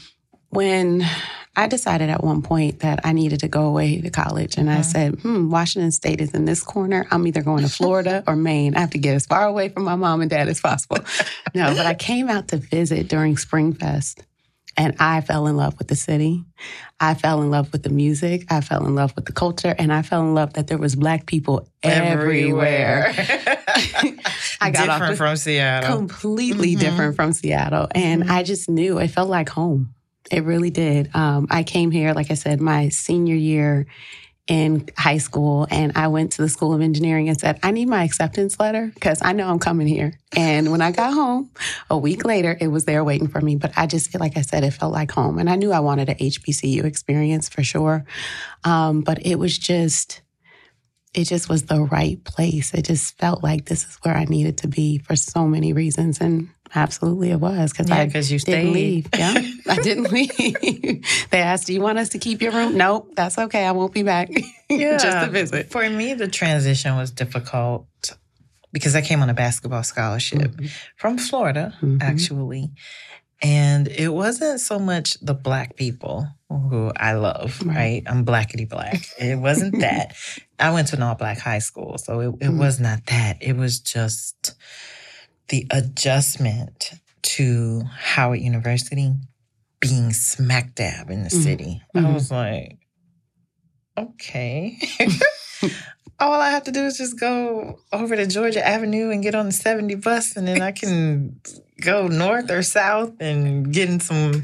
when 0.50 1.04
I 1.56 1.68
decided 1.68 2.10
at 2.10 2.24
one 2.24 2.42
point 2.42 2.80
that 2.80 3.02
I 3.04 3.12
needed 3.12 3.42
to 3.42 3.48
go 3.48 3.66
away 3.66 4.02
to 4.02 4.10
college, 4.10 4.58
and 4.58 4.70
I 4.72 4.82
said, 4.82 5.20
"Hmm, 5.22 5.52
Washington 5.52 5.92
State 5.92 6.20
is 6.20 6.34
in 6.34 6.46
this 6.46 6.64
corner. 6.64 7.06
I'm 7.12 7.28
either 7.28 7.44
going 7.44 7.64
to 7.64 7.70
Florida 7.78 8.24
or 8.26 8.36
Maine. 8.36 8.76
I 8.76 8.80
have 8.80 8.92
to 8.92 8.98
get 8.98 9.16
as 9.16 9.28
far 9.28 9.46
away 9.46 9.70
from 9.70 9.84
my 9.84 9.96
mom 9.96 10.22
and 10.22 10.30
dad 10.30 10.48
as 10.48 10.60
possible." 10.62 10.98
no, 11.54 11.76
but 11.76 11.86
I 11.86 11.94
came 11.94 12.28
out 12.28 12.48
to 12.50 12.58
visit 12.58 13.08
during 13.08 13.36
Springfest, 13.36 14.22
and 14.78 14.96
I 15.00 15.22
fell 15.22 15.48
in 15.48 15.56
love 15.58 15.78
with 15.78 15.88
the 15.88 15.96
city. 15.96 16.44
I 17.00 17.14
fell 17.14 17.42
in 17.42 17.50
love 17.52 17.72
with 17.72 17.84
the 17.84 17.90
music. 17.90 18.46
I 18.52 18.62
fell 18.62 18.86
in 18.86 18.96
love 18.96 19.14
with 19.16 19.26
the 19.26 19.32
culture, 19.34 19.76
and 19.78 19.92
I 19.94 20.02
fell 20.02 20.22
in 20.22 20.34
love 20.34 20.54
that 20.54 20.68
there 20.68 20.78
was 20.78 20.96
Black 20.96 21.26
people 21.26 21.68
everywhere. 21.84 23.14
I 24.62 24.70
got 24.72 24.90
off 24.90 24.96
Different 25.00 25.12
the- 25.12 25.18
from 25.18 25.36
Seattle. 25.38 25.98
completely 25.98 26.76
Mhm. 26.76 26.80
different 26.80 27.16
from 27.16 27.34
Seattle. 27.34 27.88
And 27.94 28.24
Mhm. 28.24 28.30
I 28.30 28.44
just 28.44 28.70
knew 28.70 28.98
it 29.00 29.10
felt 29.10 29.30
like 29.30 29.50
home. 29.50 29.94
It 30.32 30.44
really 30.46 30.70
did. 30.70 31.10
Um, 31.14 31.48
I 31.50 31.64
came 31.64 31.92
here, 31.92 32.14
like 32.14 32.32
I 32.32 32.36
said, 32.36 32.62
my 32.62 32.90
senior 32.90 33.36
year 33.36 33.86
in 34.48 34.90
high 34.98 35.20
school, 35.20 35.68
and 35.72 35.94
I 35.96 36.10
went 36.10 36.34
to 36.34 36.42
the 36.42 36.50
School 36.50 36.74
of 36.74 36.82
Engineering 36.82 37.30
and 37.30 37.40
said, 37.40 37.60
I 37.64 37.72
need 37.72 37.88
my 37.88 38.04
acceptance 38.04 38.60
letter 38.60 38.92
because 38.94 39.22
I 39.22 39.32
know 39.32 39.48
I'm 39.48 39.60
coming 39.60 39.88
here. 39.88 40.20
And 40.36 40.72
when 40.72 40.82
I 40.82 40.92
got 40.92 41.14
home, 41.14 41.50
a 41.90 41.98
week 41.98 42.26
later, 42.26 42.58
it 42.60 42.68
was 42.68 42.84
there 42.84 43.04
waiting 43.04 43.30
for 43.30 43.40
me. 43.40 43.56
But 43.56 43.72
I 43.78 43.88
just, 43.88 44.12
feel 44.12 44.20
like 44.20 44.36
I 44.38 44.42
said, 44.42 44.64
it 44.64 44.72
felt 44.72 44.92
like 44.92 45.12
home. 45.12 45.40
And 45.40 45.50
I 45.50 45.56
knew 45.56 45.72
I 45.72 45.80
wanted 45.80 46.10
a 46.10 46.16
HBCU 46.16 46.84
experience 46.84 47.48
for 47.48 47.64
sure. 47.64 48.06
Um, 48.66 49.02
but 49.02 49.26
it 49.26 49.36
was 49.36 49.58
just, 49.58 50.22
it 51.14 51.26
just 51.26 51.48
was 51.48 51.64
the 51.64 51.82
right 51.82 52.22
place. 52.26 52.74
It 52.74 52.84
just 52.84 53.18
felt 53.20 53.44
like 53.44 53.66
this 53.66 53.86
is 53.86 53.98
where 54.04 54.16
I 54.16 54.26
needed 54.26 54.58
to 54.60 54.68
be 54.68 54.98
for 54.98 55.16
so 55.16 55.48
many 55.48 55.72
reasons. 55.72 56.20
And 56.20 56.50
absolutely 56.76 57.32
it 57.32 57.40
was 57.40 57.72
because 57.72 57.90
Yeah, 57.90 57.96
I 58.02 58.10
'cause 58.10 58.32
you 58.32 58.40
didn't 58.40 58.74
stayed. 58.74 58.74
leave. 58.74 59.10
Yeah, 59.18 59.34
I 59.70 59.78
didn't 59.78 60.12
leave. 60.12 61.06
they 61.32 61.42
asked, 61.42 61.68
Do 61.68 61.74
you 61.74 61.82
want 61.82 61.98
us 62.00 62.10
to 62.10 62.20
keep 62.20 62.42
your 62.42 62.52
room? 62.52 62.78
Nope, 62.78 63.12
that's 63.16 63.38
okay. 63.38 63.66
I 63.66 63.72
won't 63.72 63.94
be 63.94 64.04
back. 64.04 64.30
Yeah, 64.70 64.98
just 64.98 65.20
to 65.26 65.30
visit. 65.30 65.70
For 65.70 65.88
me, 65.88 66.16
the 66.16 66.28
transition 66.28 66.96
was 66.96 67.12
difficult 67.12 67.86
because 68.72 68.96
I 68.96 69.02
came 69.02 69.22
on 69.22 69.30
a 69.30 69.34
basketball 69.36 69.84
scholarship 69.84 70.56
from 70.98 71.20
Florida, 71.20 71.76
Mhm. 71.80 72.02
actually. 72.02 72.72
And 73.44 73.88
it 73.88 74.08
wasn't 74.08 74.62
so 74.62 74.80
much 74.80 75.20
the 75.22 75.36
black 75.36 75.76
people 75.76 76.28
who 76.50 76.92
I 76.98 77.14
love, 77.14 77.62
Right. 77.64 77.76
right? 77.76 78.04
I'm 78.08 78.26
blackety 78.26 78.68
black. 78.68 79.06
It 79.20 79.38
wasn't 79.38 79.80
that. 79.82 80.16
I 80.60 80.72
went 80.72 80.88
to 80.88 80.96
an 80.96 81.04
all 81.04 81.14
black 81.16 81.38
high 81.40 81.60
school, 81.60 81.98
so 82.00 82.20
it, 82.22 82.30
it 82.48 82.50
Mhm. 82.52 82.58
was 82.58 82.80
not 82.80 83.06
that. 83.08 83.38
It 83.42 83.56
was 83.58 83.80
just 83.80 84.56
the 85.50 85.68
adjustment 85.72 86.92
to 87.24 87.84
Howard 87.92 88.40
University 88.42 89.14
being 89.80 90.14
smack 90.14 90.76
dab 90.76 91.10
in 91.10 91.24
the 91.24 91.30
Mhm. 91.30 91.44
city. 91.44 91.82
I 91.96 92.00
Mhm. 92.00 92.14
was 92.14 92.32
like, 92.32 92.78
okay. 93.98 94.78
all 96.20 96.40
I 96.40 96.50
have 96.52 96.64
to 96.64 96.72
do 96.72 96.86
is 96.86 96.98
just 96.98 97.20
go 97.20 97.80
over 97.92 98.16
to 98.16 98.26
Georgia 98.28 98.66
Avenue 98.66 99.10
and 99.10 99.22
get 99.22 99.36
on 99.36 99.48
the 99.48 99.52
70 99.52 99.96
bus, 99.96 100.36
and 100.36 100.48
then 100.48 100.62
I 100.62 100.72
can 100.82 101.40
go 101.82 102.08
north 102.08 102.50
or 102.50 102.64
south 102.64 103.14
and 103.20 103.74
get 103.74 103.90
in 103.90 104.00
some. 104.00 104.42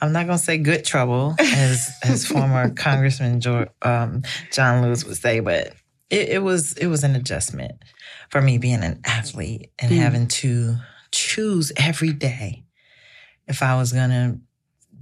I'm 0.00 0.12
not 0.12 0.26
gonna 0.26 0.38
say 0.38 0.58
good 0.58 0.84
trouble, 0.84 1.34
as 1.38 1.90
as 2.02 2.26
former 2.26 2.70
Congressman 2.74 3.40
George, 3.40 3.68
um, 3.82 4.22
John 4.52 4.82
Lewis 4.82 5.04
would 5.04 5.16
say, 5.16 5.40
but 5.40 5.72
it, 6.10 6.28
it 6.28 6.42
was 6.42 6.74
it 6.74 6.86
was 6.86 7.02
an 7.04 7.16
adjustment 7.16 7.72
for 8.30 8.40
me 8.40 8.58
being 8.58 8.82
an 8.84 9.00
athlete 9.04 9.70
and 9.78 9.92
Mm. 9.92 9.98
having 9.98 10.26
to 10.28 10.76
choose 11.12 11.72
every 11.76 12.12
day 12.12 12.64
if 13.48 13.62
I 13.62 13.76
was 13.76 13.92
gonna 13.92 14.38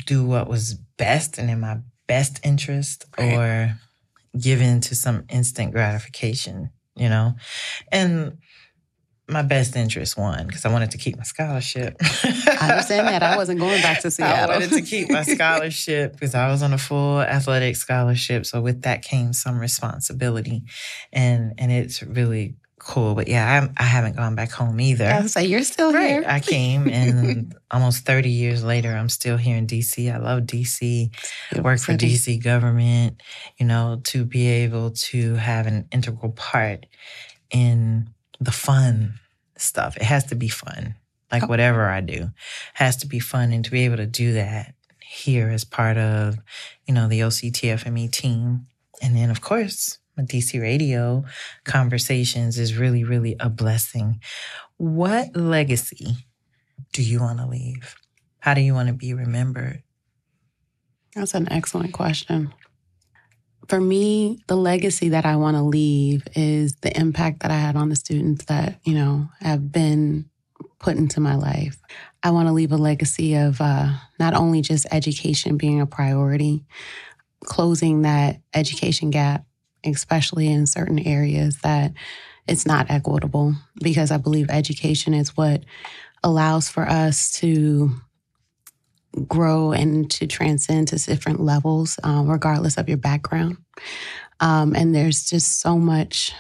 do 0.06 0.24
what 0.24 0.48
was 0.48 0.74
best 0.96 1.38
and 1.38 1.50
in 1.50 1.60
my 1.60 1.78
best 2.06 2.40
interest 2.42 3.04
Right. 3.18 3.34
or 3.34 3.78
give 4.38 4.60
in 4.62 4.80
to 4.82 4.94
some 4.94 5.24
instant 5.28 5.72
gratification, 5.72 6.70
you 6.96 7.08
know? 7.08 7.34
And 7.92 8.38
my 9.30 9.42
best 9.42 9.76
interest 9.76 10.16
won 10.16 10.46
because 10.46 10.64
I 10.64 10.70
wanted 10.72 10.90
to 10.92 10.98
keep 10.98 11.16
my 11.18 11.22
scholarship. 11.22 11.96
I 12.00 12.68
understand 12.70 13.08
that. 13.08 13.22
I 13.22 13.36
wasn't 13.36 13.60
going 13.60 13.82
back 13.82 14.00
to 14.00 14.10
Seattle. 14.10 14.50
I 14.50 14.58
wanted 14.58 14.72
to 14.72 14.80
keep 14.82 15.10
my 15.10 15.22
scholarship 15.34 16.12
because 16.12 16.34
I 16.34 16.48
was 16.50 16.62
on 16.62 16.72
a 16.72 16.78
full 16.78 17.20
athletic 17.20 17.76
scholarship. 17.76 18.46
So 18.46 18.62
with 18.62 18.82
that 18.82 19.02
came 19.02 19.34
some 19.34 19.58
responsibility, 19.58 20.62
and 21.12 21.52
and 21.58 21.70
it's 21.70 22.02
really 22.02 22.54
cool. 22.88 23.14
But 23.14 23.28
yeah, 23.28 23.68
I, 23.78 23.82
I 23.84 23.86
haven't 23.86 24.16
gone 24.16 24.34
back 24.34 24.50
home 24.50 24.80
either. 24.80 25.06
I 25.06 25.20
was 25.20 25.36
like, 25.36 25.48
you're 25.48 25.62
still 25.62 25.92
Right. 25.92 26.08
here. 26.10 26.24
I 26.26 26.40
came, 26.40 26.88
and 26.88 27.54
almost 27.70 28.04
30 28.06 28.30
years 28.30 28.64
later, 28.64 28.90
I'm 28.90 29.08
still 29.08 29.36
here 29.36 29.56
in 29.56 29.66
DC. 29.66 30.12
I 30.12 30.18
love 30.18 30.42
DC. 30.44 31.10
I 31.54 31.60
work 31.60 31.78
for 31.80 31.92
DC 31.92 32.42
government, 32.42 33.22
you 33.58 33.66
know, 33.66 34.00
to 34.04 34.24
be 34.24 34.46
able 34.48 34.90
to 35.10 35.34
have 35.36 35.66
an 35.66 35.86
integral 35.92 36.32
part 36.32 36.86
in 37.50 38.10
the 38.40 38.52
fun 38.52 39.14
stuff. 39.56 39.96
It 39.96 40.02
has 40.02 40.24
to 40.26 40.34
be 40.34 40.48
fun. 40.48 40.94
Like 41.30 41.42
Oh. 41.44 41.46
whatever 41.46 41.88
I 41.88 42.00
do 42.00 42.30
has 42.74 42.96
to 42.98 43.06
be 43.06 43.18
fun. 43.20 43.52
And 43.52 43.64
to 43.64 43.70
be 43.70 43.84
able 43.84 43.98
to 43.98 44.06
do 44.06 44.32
that 44.34 44.74
here 45.02 45.50
as 45.50 45.64
part 45.64 45.98
of, 45.98 46.38
you 46.86 46.94
know, 46.94 47.06
the 47.08 47.20
OCTFME 47.20 48.10
team. 48.10 48.66
And 49.02 49.14
then, 49.16 49.30
of 49.30 49.40
course, 49.40 49.98
DC 50.26 50.60
radio 50.60 51.24
conversations 51.64 52.58
is 52.58 52.76
really, 52.76 53.04
really 53.04 53.36
a 53.40 53.48
blessing. 53.48 54.20
What 54.76 55.36
legacy 55.36 56.14
do 56.92 57.02
you 57.02 57.20
want 57.20 57.38
to 57.38 57.46
leave? 57.46 57.96
How 58.40 58.54
do 58.54 58.60
you 58.60 58.74
want 58.74 58.88
to 58.88 58.94
be 58.94 59.14
remembered? 59.14 59.82
That's 61.14 61.34
an 61.34 61.50
excellent 61.50 61.92
question. 61.92 62.52
For 63.68 63.80
me, 63.80 64.38
the 64.46 64.56
legacy 64.56 65.10
that 65.10 65.26
I 65.26 65.36
want 65.36 65.56
to 65.56 65.62
leave 65.62 66.26
is 66.34 66.74
the 66.76 66.96
impact 66.98 67.40
that 67.40 67.50
I 67.50 67.58
had 67.58 67.76
on 67.76 67.88
the 67.88 67.96
students 67.96 68.46
that, 68.46 68.80
you 68.84 68.94
know, 68.94 69.28
have 69.40 69.70
been 69.70 70.30
put 70.78 70.96
into 70.96 71.20
my 71.20 71.34
life. 71.34 71.76
I 72.22 72.30
want 72.30 72.48
to 72.48 72.52
leave 72.52 72.72
a 72.72 72.76
legacy 72.76 73.34
of 73.34 73.60
uh, 73.60 73.92
not 74.18 74.34
only 74.34 74.60
just 74.62 74.86
education 74.90 75.56
being 75.56 75.80
a 75.80 75.86
priority, 75.86 76.64
closing 77.44 78.02
that 78.02 78.40
education 78.54 79.10
gap, 79.10 79.44
especially 79.84 80.48
in 80.50 80.66
certain 80.66 80.98
areas 80.98 81.58
that 81.58 81.92
it's 82.46 82.66
not 82.66 82.90
equitable, 82.90 83.54
because 83.82 84.10
I 84.10 84.16
believe 84.16 84.48
education 84.50 85.14
is 85.14 85.36
what 85.36 85.64
allows 86.24 86.68
for 86.68 86.88
us 86.88 87.30
to 87.32 87.92
grow 89.26 89.72
and 89.72 90.10
to 90.10 90.26
transcend 90.26 90.88
to 90.88 90.96
different 90.96 91.40
levels, 91.40 91.98
um, 92.02 92.28
regardless 92.28 92.76
of 92.76 92.88
your 92.88 92.98
background. 92.98 93.56
Um, 94.40 94.74
and 94.74 94.94
there's 94.94 95.28
just 95.28 95.60
so 95.60 95.78
much 95.78 96.32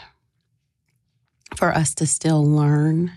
for 1.56 1.72
us 1.72 1.94
to 1.94 2.06
still 2.06 2.44
learn. 2.44 3.10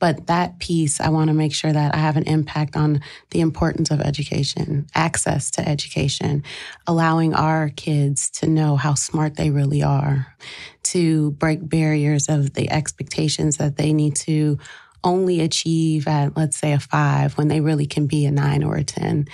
But 0.00 0.28
that 0.28 0.58
piece, 0.58 1.00
I 1.00 1.08
want 1.08 1.28
to 1.28 1.34
make 1.34 1.52
sure 1.52 1.72
that 1.72 1.94
I 1.94 1.98
have 1.98 2.16
an 2.16 2.24
impact 2.24 2.76
on 2.76 3.00
the 3.30 3.40
importance 3.40 3.90
of 3.90 4.00
education, 4.00 4.86
access 4.94 5.50
to 5.52 5.68
education, 5.68 6.44
allowing 6.86 7.34
our 7.34 7.70
kids 7.70 8.30
to 8.30 8.46
know 8.46 8.76
how 8.76 8.94
smart 8.94 9.36
they 9.36 9.50
really 9.50 9.82
are, 9.82 10.34
to 10.84 11.32
break 11.32 11.68
barriers 11.68 12.28
of 12.28 12.54
the 12.54 12.70
expectations 12.70 13.56
that 13.56 13.76
they 13.76 13.92
need 13.92 14.14
to 14.16 14.58
only 15.08 15.40
achieve 15.40 16.08
at, 16.08 16.36
let's 16.36 16.56
say, 16.58 16.72
a 16.72 16.80
five 16.80 17.38
when 17.38 17.48
they 17.48 17.60
really 17.60 17.86
can 17.86 18.06
be 18.06 18.26
a 18.26 18.30
nine 18.32 18.64
or 18.64 18.76
a 18.76 18.84
10. 18.84 19.28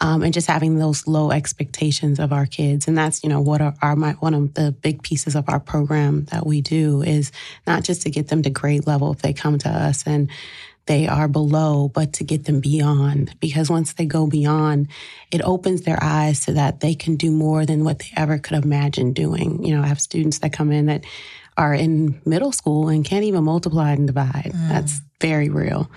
Um, 0.00 0.22
and 0.22 0.34
just 0.34 0.48
having 0.48 0.78
those 0.78 1.06
low 1.06 1.32
expectations 1.32 2.20
of 2.20 2.32
our 2.32 2.46
kids. 2.46 2.88
And 2.88 2.96
that's, 2.96 3.24
you 3.24 3.30
know, 3.30 3.42
what 3.42 3.60
are, 3.60 3.74
are 3.82 3.96
my, 3.96 4.12
one 4.14 4.34
of 4.34 4.54
the 4.54 4.72
big 4.72 5.02
pieces 5.02 5.36
of 5.36 5.48
our 5.48 5.60
program 5.60 6.26
that 6.26 6.46
we 6.46 6.62
do 6.62 7.02
is 7.02 7.32
not 7.66 7.84
just 7.84 8.02
to 8.02 8.10
get 8.10 8.28
them 8.28 8.42
to 8.44 8.50
grade 8.50 8.86
level 8.86 9.12
if 9.12 9.22
they 9.22 9.34
come 9.34 9.58
to 9.58 9.70
us 9.70 10.04
and 10.06 10.30
they 10.86 11.08
are 11.08 11.28
below, 11.28 11.88
but 11.88 12.14
to 12.14 12.24
get 12.24 12.44
them 12.44 12.60
beyond. 12.60 13.34
Because 13.40 13.70
once 13.70 13.94
they 13.94 14.06
go 14.06 14.26
beyond, 14.28 14.88
it 15.32 15.42
opens 15.42 15.82
their 15.82 15.98
eyes 16.02 16.46
to 16.46 16.52
that 16.54 16.80
they 16.80 16.94
can 16.94 17.16
do 17.16 17.30
more 17.32 17.66
than 17.66 17.84
what 17.84 18.00
they 18.00 18.10
ever 18.16 18.38
could 18.38 18.64
imagine 18.64 19.12
doing. 19.12 19.64
You 19.64 19.76
know, 19.76 19.82
I 19.82 19.88
have 19.88 20.00
students 20.00 20.40
that 20.40 20.52
come 20.52 20.72
in 20.72 20.86
that 20.86 21.04
are 21.56 21.74
in 21.74 22.20
middle 22.26 22.52
school 22.52 22.88
and 22.88 23.04
can't 23.04 23.24
even 23.24 23.44
multiply 23.44 23.92
and 23.92 24.06
divide. 24.06 24.52
That's 24.68 25.00
very 25.20 25.48
real. 25.48 25.90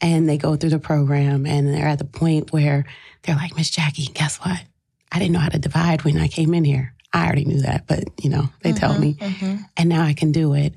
And 0.00 0.28
they 0.28 0.36
go 0.36 0.56
through 0.56 0.70
the 0.70 0.78
program 0.78 1.46
and 1.46 1.72
they're 1.72 1.86
at 1.86 1.98
the 1.98 2.04
point 2.04 2.52
where 2.52 2.84
they're 3.22 3.36
like, 3.36 3.56
Miss 3.56 3.70
Jacquie, 3.70 4.12
guess 4.12 4.38
what? 4.38 4.60
I 5.12 5.18
didn't 5.18 5.32
know 5.32 5.38
how 5.38 5.50
to 5.50 5.58
divide 5.58 6.02
when 6.04 6.18
I 6.18 6.28
came 6.28 6.54
in 6.54 6.64
here. 6.64 6.94
I 7.12 7.26
already 7.26 7.44
knew 7.44 7.60
that, 7.60 7.86
but 7.86 8.04
you 8.22 8.30
know, 8.30 8.48
they 8.62 8.72
tell 8.72 8.92
mm-hmm, 8.92 9.00
me 9.02 9.14
mm-hmm. 9.14 9.56
and 9.76 9.88
now 9.88 10.02
I 10.02 10.14
can 10.14 10.32
do 10.32 10.54
it. 10.54 10.74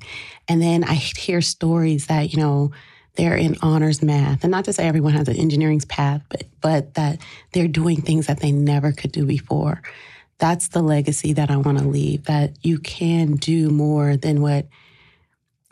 And 0.50 0.62
then 0.62 0.84
I 0.84 0.96
hear 0.96 1.42
stories 1.42 2.08
that, 2.08 2.34
you 2.34 2.40
know, 2.40 2.72
they're 3.16 3.38
in 3.38 3.56
honors 3.62 4.04
math. 4.04 4.44
And 4.44 4.52
not 4.52 4.66
to 4.66 4.74
say 4.74 4.86
everyone 4.86 5.14
has 5.14 5.30
an 5.30 5.38
engineering's 5.38 5.86
path, 5.86 6.22
but 6.30 6.44
but 6.62 6.94
that 6.96 7.20
they're 7.54 7.68
doing 7.70 8.02
things 8.02 8.28
that 8.28 8.42
they 8.42 8.52
never 8.52 8.92
could 8.92 9.14
do 9.14 9.26
before. 9.26 9.82
That's 10.38 10.68
the 10.68 10.82
legacy 10.82 11.32
that 11.34 11.50
I 11.50 11.56
want 11.56 11.78
to 11.78 11.86
leave, 11.86 12.26
that 12.26 12.58
you 12.62 12.80
can 12.80 13.36
do 13.38 13.70
more 13.70 14.18
than 14.18 14.42
what 14.42 14.68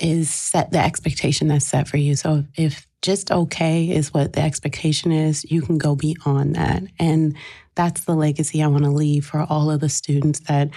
is 0.03 0.29
set 0.29 0.71
the 0.71 0.79
expectation 0.79 1.47
that's 1.47 1.65
set 1.65 1.87
for 1.87 1.97
you. 1.97 2.15
So 2.15 2.43
if 2.55 2.87
just 3.01 3.31
okay 3.31 3.89
is 3.89 4.13
what 4.13 4.33
the 4.33 4.41
expectation 4.41 5.11
is, 5.11 5.49
you 5.49 5.61
can 5.61 5.77
go 5.77 5.95
beyond 5.95 6.55
that. 6.55 6.83
And 6.99 7.35
that's 7.75 8.03
the 8.03 8.13
legacy 8.13 8.61
I 8.61 8.67
want 8.67 8.83
to 8.83 8.91
leave 8.91 9.25
for 9.25 9.45
all 9.49 9.71
of 9.71 9.79
the 9.79 9.89
students 9.89 10.41
that 10.41 10.69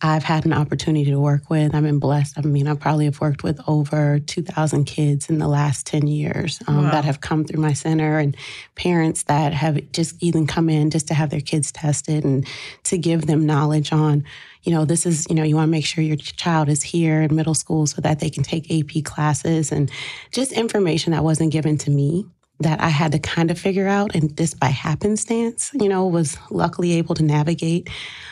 I've 0.00 0.22
had 0.22 0.44
an 0.46 0.52
opportunity 0.52 1.10
to 1.10 1.18
work 1.18 1.50
with. 1.50 1.74
I've 1.74 1.82
been 1.82 1.98
blessed. 1.98 2.38
I 2.38 2.42
mean, 2.42 2.68
I 2.68 2.74
probably 2.74 3.06
have 3.06 3.20
worked 3.20 3.42
with 3.42 3.60
over 3.66 4.20
2,000 4.20 4.84
kids 4.84 5.28
in 5.28 5.38
the 5.38 5.48
last 5.48 5.86
10 5.86 6.06
years 6.06 6.60
um, 6.68 6.84
Wow. 6.84 6.90
that 6.92 7.04
have 7.04 7.20
come 7.20 7.44
through 7.44 7.60
my 7.60 7.72
center 7.72 8.18
and 8.18 8.36
parents 8.76 9.24
that 9.24 9.52
have 9.52 9.90
just 9.90 10.14
even 10.22 10.46
come 10.46 10.68
in 10.68 10.90
just 10.90 11.08
to 11.08 11.14
have 11.14 11.30
their 11.30 11.40
kids 11.40 11.72
tested 11.72 12.24
and 12.24 12.46
to 12.84 12.96
give 12.96 13.26
them 13.26 13.44
knowledge 13.44 13.92
on, 13.92 14.24
you 14.62 14.70
know, 14.72 14.84
this 14.84 15.04
is, 15.04 15.26
you 15.28 15.34
know, 15.34 15.42
you 15.42 15.56
want 15.56 15.66
to 15.66 15.72
make 15.72 15.84
sure 15.84 16.04
your 16.04 16.16
child 16.16 16.68
is 16.68 16.82
here 16.84 17.22
in 17.22 17.34
middle 17.34 17.54
school 17.54 17.84
so 17.88 18.00
that 18.00 18.20
they 18.20 18.30
can 18.30 18.44
take 18.44 18.70
AP 18.70 19.02
classes 19.02 19.72
and 19.72 19.90
just 20.30 20.52
information 20.52 21.12
that 21.12 21.24
wasn't 21.24 21.50
given 21.50 21.76
to 21.76 21.90
me 21.90 22.24
that 22.60 22.80
I 22.80 22.88
had 22.88 23.12
to 23.12 23.18
kind 23.18 23.50
of 23.50 23.58
figure 23.58 23.86
out 23.86 24.14
and 24.14 24.36
this 24.36 24.52
by 24.52 24.66
happenstance, 24.66 25.70
you 25.74 25.88
know, 25.88 26.06
was 26.06 26.36
luckily 26.50 26.92
able 26.94 27.14
to 27.14 27.22
navigate. 27.22 27.88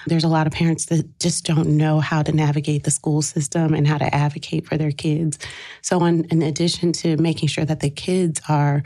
There's 0.07 0.25
a 0.25 0.29
lot 0.29 0.47
of 0.47 0.53
parents 0.53 0.87
that 0.87 1.21
just 1.21 1.45
don't 1.45 1.77
know 1.77 2.01
how 2.01 2.23
to 2.23 2.33
navigate 2.33 2.85
the 2.85 2.91
school 2.91 3.23
system 3.23 3.73
and 3.73 3.87
how 3.87 3.99
to 3.99 4.15
advocate 4.15 4.67
for 4.67 4.77
their 4.77 4.91
kids. 4.91 5.39
So 5.81 6.05
in, 6.05 6.25
in 6.25 6.43
addition 6.43 6.93
to 6.95 7.17
making 7.19 7.49
sure 7.49 7.65
that 7.65 7.81
the 7.81 7.91
kids 7.91 8.41
are 8.49 8.83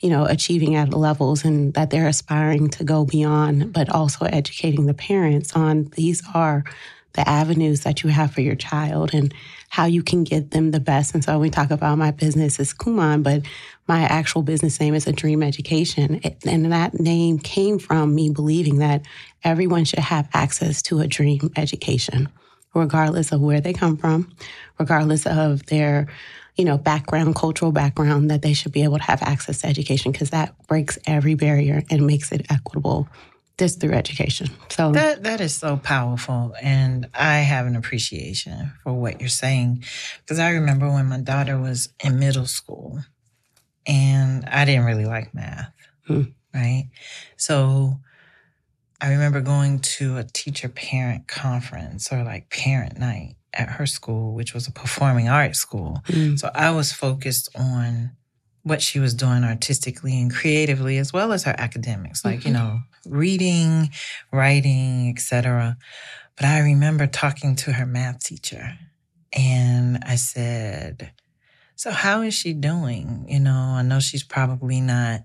you 0.00 0.10
know, 0.10 0.26
achieving 0.26 0.74
at 0.74 0.92
levels 0.92 1.46
and 1.46 1.72
that 1.72 1.88
they're 1.88 2.08
aspiring 2.08 2.68
to 2.68 2.84
go 2.84 3.06
beyond, 3.06 3.72
but 3.72 3.88
also 3.88 4.26
educating 4.26 4.84
the 4.84 4.92
parents 4.92 5.54
on 5.56 5.84
these 5.96 6.22
are 6.34 6.62
the 7.14 7.28
avenues 7.28 7.80
that 7.80 8.02
you 8.02 8.10
have 8.10 8.32
for 8.32 8.40
your 8.40 8.54
child 8.54 9.14
and 9.14 9.32
how 9.70 9.86
you 9.86 10.02
can 10.02 10.24
get 10.24 10.50
them 10.50 10.70
the 10.70 10.80
best. 10.80 11.14
And 11.14 11.24
so 11.24 11.38
we 11.38 11.50
talk 11.50 11.70
about 11.70 11.98
my 11.98 12.10
business 12.10 12.60
is 12.60 12.74
Kumon, 12.74 13.22
but 13.22 13.42
my 13.88 14.02
actual 14.02 14.42
business 14.42 14.78
name 14.78 14.94
is 14.94 15.06
a 15.06 15.12
Dream 15.12 15.42
Education. 15.42 16.20
And 16.46 16.70
that 16.72 16.94
name 17.00 17.38
came 17.38 17.78
from 17.78 18.14
me 18.14 18.30
believing 18.30 18.78
that 18.78 19.02
everyone 19.42 19.84
should 19.84 20.00
have 20.00 20.28
access 20.34 20.82
to 20.82 21.00
a 21.00 21.06
dream 21.06 21.50
education, 21.56 22.28
regardless 22.74 23.32
of 23.32 23.40
where 23.40 23.60
they 23.60 23.72
come 23.72 23.96
from, 23.96 24.32
regardless 24.78 25.26
of 25.26 25.66
their 25.66 26.08
you 26.56 26.64
know, 26.64 26.78
background, 26.78 27.34
cultural 27.34 27.72
background, 27.72 28.30
that 28.30 28.42
they 28.42 28.52
should 28.52 28.70
be 28.70 28.84
able 28.84 28.98
to 28.98 29.02
have 29.02 29.22
access 29.22 29.62
to 29.62 29.66
education 29.66 30.12
because 30.12 30.30
that 30.30 30.54
breaks 30.68 30.98
every 31.06 31.34
barrier 31.34 31.82
and 31.90 32.06
makes 32.06 32.30
it 32.30 32.46
equitable 32.48 33.08
just 33.58 33.80
through 33.80 33.92
education. 33.92 34.48
So 34.70 34.92
That 34.92 35.22
that 35.24 35.40
is 35.40 35.54
so 35.54 35.76
powerful, 35.76 36.54
and 36.60 37.08
I 37.14 37.38
have 37.38 37.66
an 37.66 37.76
appreciation 37.76 38.72
for 38.82 38.92
what 38.92 39.20
you're 39.20 39.28
saying 39.28 39.84
because 40.20 40.38
I 40.38 40.50
remember 40.50 40.90
when 40.90 41.06
my 41.06 41.20
daughter 41.20 41.58
was 41.58 41.88
in 42.02 42.18
middle 42.18 42.46
school, 42.46 43.00
and 43.86 44.44
I 44.46 44.64
didn't 44.64 44.84
really 44.84 45.06
like 45.06 45.34
math, 45.34 45.72
Hmm. 46.06 46.22
right? 46.52 46.88
So 47.36 48.00
I 49.00 49.10
remember 49.10 49.40
going 49.40 49.80
to 49.80 50.16
a 50.16 50.24
teacher 50.24 50.68
parent 50.68 51.28
conference 51.28 52.12
or 52.12 52.24
like 52.24 52.50
parent 52.50 52.98
night, 52.98 53.36
at 53.56 53.68
her 53.70 53.86
school, 53.86 54.34
which 54.34 54.52
was 54.52 54.66
a 54.66 54.72
performing 54.72 55.28
arts 55.28 55.58
school. 55.58 56.02
Mm. 56.08 56.38
So 56.38 56.50
I 56.54 56.70
was 56.70 56.92
focused 56.92 57.48
on 57.54 58.10
what 58.64 58.82
she 58.82 58.98
was 58.98 59.14
doing 59.14 59.44
artistically 59.44 60.20
and 60.20 60.32
creatively, 60.34 60.98
as 60.98 61.12
well 61.12 61.32
as 61.32 61.44
her 61.44 61.54
academics, 61.56 62.24
like, 62.24 62.44
you 62.44 62.50
Mhm. 62.50 62.54
know, 62.54 62.80
reading, 63.06 63.90
writing, 64.32 65.08
etc. 65.10 65.76
But 66.36 66.46
I 66.46 66.58
remember 66.60 67.06
talking 67.06 67.54
to 67.56 67.72
her 67.74 67.86
math 67.86 68.24
teacher 68.24 68.76
and 69.32 70.02
I 70.04 70.16
said, 70.16 71.12
So 71.76 71.90
how 71.90 72.22
is 72.22 72.34
she 72.34 72.52
doing? 72.54 73.26
You 73.28 73.40
know, 73.40 73.52
I 73.78 73.82
know 73.82 74.00
she's 74.00 74.22
probably 74.22 74.80
not 74.80 75.24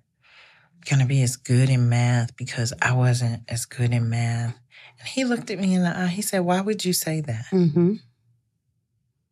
going 0.89 0.99
to 0.99 1.05
be 1.05 1.21
as 1.21 1.35
good 1.35 1.69
in 1.69 1.89
math 1.89 2.35
because 2.35 2.73
I 2.81 2.91
wasn't 2.93 3.43
as 3.47 3.65
good 3.65 3.91
in 3.93 4.09
math. 4.09 4.55
And 4.99 5.07
he 5.07 5.23
looked 5.25 5.49
at 5.51 5.59
me 5.59 5.75
in 5.75 5.83
the 5.83 5.95
eye. 5.97 6.07
He 6.07 6.21
said, 6.23 6.39
Why 6.39 6.59
would 6.61 6.83
you 6.83 6.91
say 6.93 7.21
that? 7.21 7.45
hmm 7.51 7.95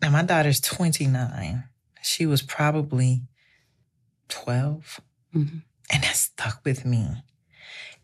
Now, 0.01 0.11
my 0.11 0.23
daughter's 0.23 0.59
29. 0.61 1.63
She 2.03 2.25
was 2.25 2.41
probably 2.41 3.23
12. 4.29 4.99
Mhm. 5.35 5.63
And 5.91 6.03
that 6.03 6.15
stuck 6.15 6.61
with 6.65 6.85
me. 6.85 7.07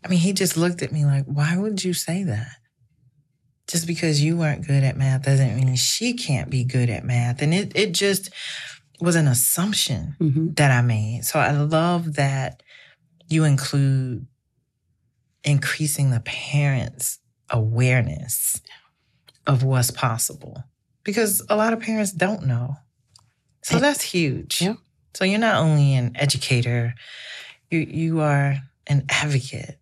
I 0.04 0.08
mean, 0.08 0.20
he 0.20 0.34
just 0.34 0.58
looked 0.58 0.82
at 0.82 0.92
me 0.92 1.06
like, 1.06 1.26
why 1.26 1.58
would 1.58 1.84
you 1.84 1.94
say 1.94 2.24
that? 2.24 2.58
Just 3.68 3.88
because 3.88 4.22
you 4.22 4.38
weren't 4.38 4.68
good 4.68 4.84
at 4.84 4.98
math 4.98 5.24
doesn't 5.24 5.56
mean 5.56 5.76
she 5.76 6.14
can't 6.14 6.50
be 6.50 6.64
good 6.66 6.90
at 6.90 7.06
math. 7.06 7.42
And 7.42 7.54
it, 7.54 7.72
it 7.76 7.94
just 7.94 8.30
was 9.00 9.16
an 9.16 9.28
assumption 9.28 10.16
hmm 10.20 10.48
that 10.56 10.72
I 10.72 10.82
made. 10.82 11.26
So 11.26 11.40
I 11.40 11.52
love 11.52 12.14
that 12.16 12.62
you 13.28 13.44
include 13.44 14.28
increasing 15.44 16.12
the 16.12 16.20
parents' 16.22 17.20
awareness 17.50 18.62
of 19.48 19.64
what's 19.64 19.92
possible 19.92 20.64
because 21.04 21.44
a 21.50 21.56
lot 21.56 21.74
of 21.74 21.80
parents 21.80 22.12
don't 22.12 22.46
know. 22.46 22.76
So 23.64 23.80
that's 23.80 24.04
huge. 24.04 24.62
Yeah. 24.62 24.76
So 25.14 25.26
you're 25.26 25.40
not 25.40 25.56
only 25.56 25.96
an 25.96 26.14
educator, 26.16 26.96
you 27.70 27.80
you 27.80 28.20
are 28.22 28.58
an 28.88 29.06
advocate, 29.10 29.78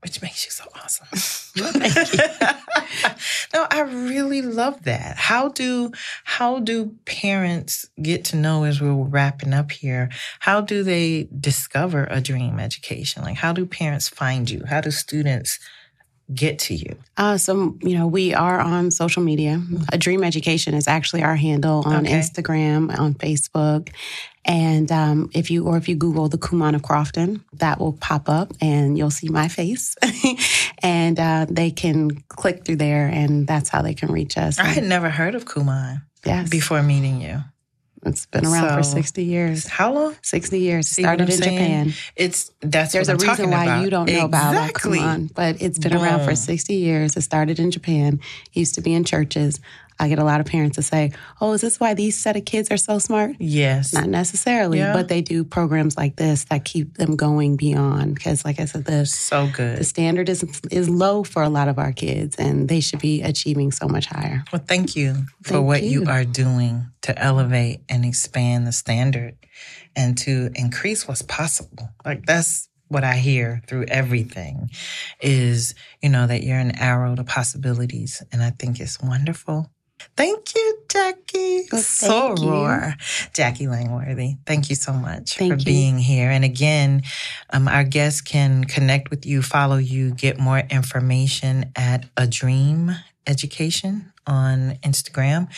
which 0.00 0.20
makes 0.22 0.44
you 0.44 0.50
so 0.50 0.64
awesome. 0.74 1.06
Thank 1.12 2.12
you. 2.12 2.18
no, 3.54 3.66
I 3.70 3.80
really 3.80 4.42
love 4.42 4.82
that. 4.84 5.16
How 5.16 5.48
do 5.48 5.92
how 6.24 6.60
do 6.60 6.96
parents 7.04 7.86
get 8.02 8.24
to 8.26 8.36
know 8.36 8.64
as 8.64 8.80
we're 8.80 8.92
wrapping 8.92 9.54
up 9.54 9.70
here? 9.72 10.10
How 10.40 10.60
do 10.60 10.82
they 10.82 11.28
discover 11.38 12.06
a 12.10 12.20
dream 12.20 12.58
education? 12.58 13.22
Like 13.22 13.36
how 13.36 13.52
do 13.52 13.66
parents 13.66 14.08
find 14.08 14.50
you? 14.50 14.64
How 14.68 14.80
do 14.80 14.90
students 14.90 15.58
get 16.32 16.58
to 16.60 16.74
you? 16.74 16.96
Uh, 17.16 17.36
so, 17.36 17.76
you 17.82 17.96
know, 17.98 18.06
we 18.06 18.32
are 18.34 18.60
on 18.60 18.90
social 18.90 19.22
media. 19.22 19.60
A 19.92 19.98
Dream 19.98 20.24
Education 20.24 20.74
is 20.74 20.88
actually 20.88 21.22
our 21.22 21.36
handle 21.36 21.82
on 21.84 22.06
Okay. 22.06 22.18
Instagram, 22.18 22.96
on 22.98 23.14
Facebook. 23.14 23.90
And 24.46 24.92
um, 24.92 25.30
if 25.34 25.50
you, 25.50 25.66
or 25.66 25.76
if 25.76 25.88
you 25.88 25.96
Google 25.96 26.28
the 26.28 26.38
Kumon 26.38 26.74
of 26.74 26.82
Crofton, 26.82 27.42
that 27.54 27.78
will 27.78 27.94
pop 27.94 28.28
up 28.28 28.52
and 28.60 28.96
you'll 28.98 29.10
see 29.10 29.28
my 29.28 29.48
face. 29.48 29.96
and 30.82 31.18
uh, 31.18 31.46
they 31.48 31.70
can 31.70 32.22
click 32.28 32.64
through 32.64 32.76
there 32.76 33.06
and 33.06 33.46
that's 33.46 33.68
how 33.68 33.82
they 33.82 33.94
can 33.94 34.12
reach 34.12 34.36
us. 34.36 34.58
I 34.58 34.64
had 34.66 34.84
never 34.84 35.08
heard 35.08 35.34
of 35.34 35.46
Kumon 35.46 36.02
yes. 36.26 36.50
before 36.50 36.82
meeting 36.82 37.20
you. 37.20 37.42
It's 38.06 38.26
been 38.26 38.46
around 38.46 38.76
for 38.76 38.82
60 38.82 39.24
years. 39.24 39.66
How 39.66 39.92
long? 39.92 40.16
60 40.22 40.58
years. 40.58 40.88
See 40.88 41.02
Started 41.02 41.30
in 41.30 41.36
saying? 41.36 41.58
Japan. 41.58 41.92
It's 42.16 42.50
that's 42.60 42.92
There's 42.92 43.08
what 43.08 43.22
a 43.22 43.26
reason 43.26 43.50
why 43.50 43.64
about. 43.64 43.84
you 43.84 43.90
don't 43.90 44.06
know 44.10 44.24
exactly. 44.26 44.98
about 44.98 45.18
Babakumon, 45.20 45.34
but 45.34 45.62
it's 45.62 45.78
been 45.78 45.94
around 45.94 46.24
for 46.24 46.34
60 46.34 46.74
years. 46.74 47.16
It 47.16 47.22
started 47.22 47.58
in 47.58 47.70
Japan. 47.70 48.20
It 48.52 48.58
used 48.58 48.74
to 48.76 48.80
be 48.80 48.92
in 48.94 49.04
churches. 49.04 49.60
I 49.96 50.08
get 50.08 50.18
a 50.18 50.24
lot 50.24 50.40
of 50.40 50.46
parents 50.46 50.74
to 50.74 50.82
say, 50.82 51.12
"Oh, 51.40 51.52
is 51.52 51.60
this 51.60 51.78
why 51.78 51.94
these 51.94 52.18
set 52.18 52.36
of 52.36 52.44
kids 52.44 52.68
are 52.72 52.76
so 52.76 52.98
smart?" 52.98 53.36
Yes. 53.38 53.92
Not 53.92 54.08
necessarily, 54.08 54.78
Yeah. 54.78 54.92
but 54.92 55.06
they 55.06 55.20
do 55.22 55.44
programs 55.44 55.96
like 55.96 56.16
this 56.16 56.42
that 56.50 56.64
keep 56.64 56.96
them 56.98 57.14
going 57.14 57.54
beyond. 57.54 58.16
Because, 58.16 58.44
like 58.44 58.58
I 58.58 58.64
said, 58.64 58.86
the 58.86 59.06
so 59.06 59.46
good 59.52 59.78
the 59.78 59.84
standard 59.84 60.28
is 60.28 60.44
is 60.72 60.88
low 60.90 61.22
for 61.22 61.44
a 61.44 61.48
lot 61.48 61.68
of 61.68 61.78
our 61.78 61.92
kids, 61.92 62.34
and 62.36 62.66
they 62.68 62.80
should 62.80 62.98
be 62.98 63.22
achieving 63.22 63.70
so 63.70 63.86
much 63.86 64.06
higher. 64.06 64.42
Well, 64.52 64.62
thank 64.66 64.96
you 64.96 65.26
for 65.44 65.50
Thank 65.54 65.66
what 65.66 65.82
you. 65.84 66.02
you. 66.02 66.08
are 66.10 66.24
doing 66.24 66.86
to 67.04 67.18
elevate 67.22 67.80
and 67.88 68.04
expand 68.04 68.66
the 68.66 68.72
standard 68.72 69.36
and 69.94 70.16
to 70.16 70.50
increase 70.54 71.06
what's 71.06 71.20
possible. 71.22 71.90
Like 72.04 72.24
that's 72.24 72.68
what 72.88 73.04
I 73.04 73.16
hear 73.16 73.60
through 73.66 73.84
everything 73.88 74.70
is, 75.20 75.74
you 76.02 76.08
know, 76.08 76.26
that 76.26 76.42
you're 76.42 76.58
an 76.58 76.78
arrow 76.78 77.14
to 77.14 77.22
possibilities. 77.22 78.22
And 78.32 78.42
I 78.42 78.50
think 78.50 78.80
it's 78.80 79.00
wonderful. 79.02 79.70
Thank 80.16 80.54
you, 80.54 80.78
Jacquie. 80.88 81.70
Well, 81.70 81.82
thank 81.82 82.40
you. 82.40 82.46
Jacquie 83.34 83.68
Langworthy. 83.68 84.36
Thank 84.46 84.70
you 84.70 84.76
so 84.76 84.92
much 84.94 85.34
Thank 85.34 85.52
for 85.52 85.58
you. 85.58 85.64
being 85.64 85.98
here. 85.98 86.30
And 86.30 86.44
again, 86.44 87.02
um, 87.50 87.68
our 87.68 87.84
guests 87.84 88.22
can 88.22 88.64
connect 88.64 89.10
with 89.10 89.26
you, 89.26 89.42
follow 89.42 89.76
you, 89.76 90.14
get 90.14 90.38
more 90.38 90.62
information 90.70 91.70
at 91.76 92.06
A 92.16 92.26
Dream 92.26 92.92
Education 93.26 94.12
on 94.26 94.78
Instagram 94.82 95.48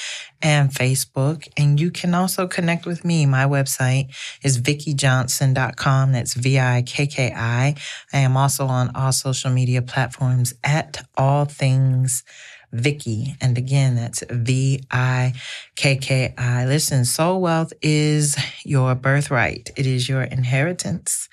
and 0.43 0.71
Facebook. 0.71 1.49
And 1.57 1.81
you 1.81 1.91
can 1.91 2.15
also 2.15 2.47
connect 2.47 2.87
with 2.87 3.05
me. 3.05 3.27
My 3.27 3.45
website 3.45 4.15
is 4.43 4.61
vikkijohnson.com. 4.61 6.13
That's 6.13 6.35
V 6.35 6.59
I 6.59 6.83
K 6.87 7.07
K 7.07 7.33
I. 7.35 7.75
I 8.13 8.19
am 8.19 8.37
also 8.37 8.67
on 8.67 8.91
all 8.95 9.13
social 9.13 9.51
media 9.51 9.83
platforms 9.83 10.55
at 10.65 11.07
all 11.17 11.45
things 11.45 12.25
Vikki. 12.73 13.37
And 13.41 13.57
again, 13.59 13.97
that's 13.97 14.23
V 14.31 14.85
I 14.91 15.35
K 15.75 15.97
K 15.97 16.35
I. 16.37 16.67
Listen, 16.67 17.05
soul 17.05 17.41
wealth 17.41 17.73
is 17.83 18.37
your 18.65 18.95
birthright, 18.95 19.71
it 19.77 19.87
is 19.87 20.09
your 20.09 20.23
inheritance. 20.23 21.29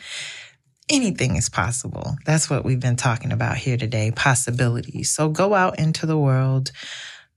Anything 0.90 1.38
is 1.38 1.48
possible. 1.50 2.18
That's 2.26 2.50
what 2.50 2.66
we've 2.66 2.80
been 2.80 2.98
talking 2.98 3.32
about 3.32 3.56
here 3.56 3.78
today 3.78 4.12
possibilities. 4.12 5.14
So 5.14 5.30
go 5.30 5.54
out 5.54 5.80
into 5.80 6.06
the 6.06 6.18
world, 6.18 6.72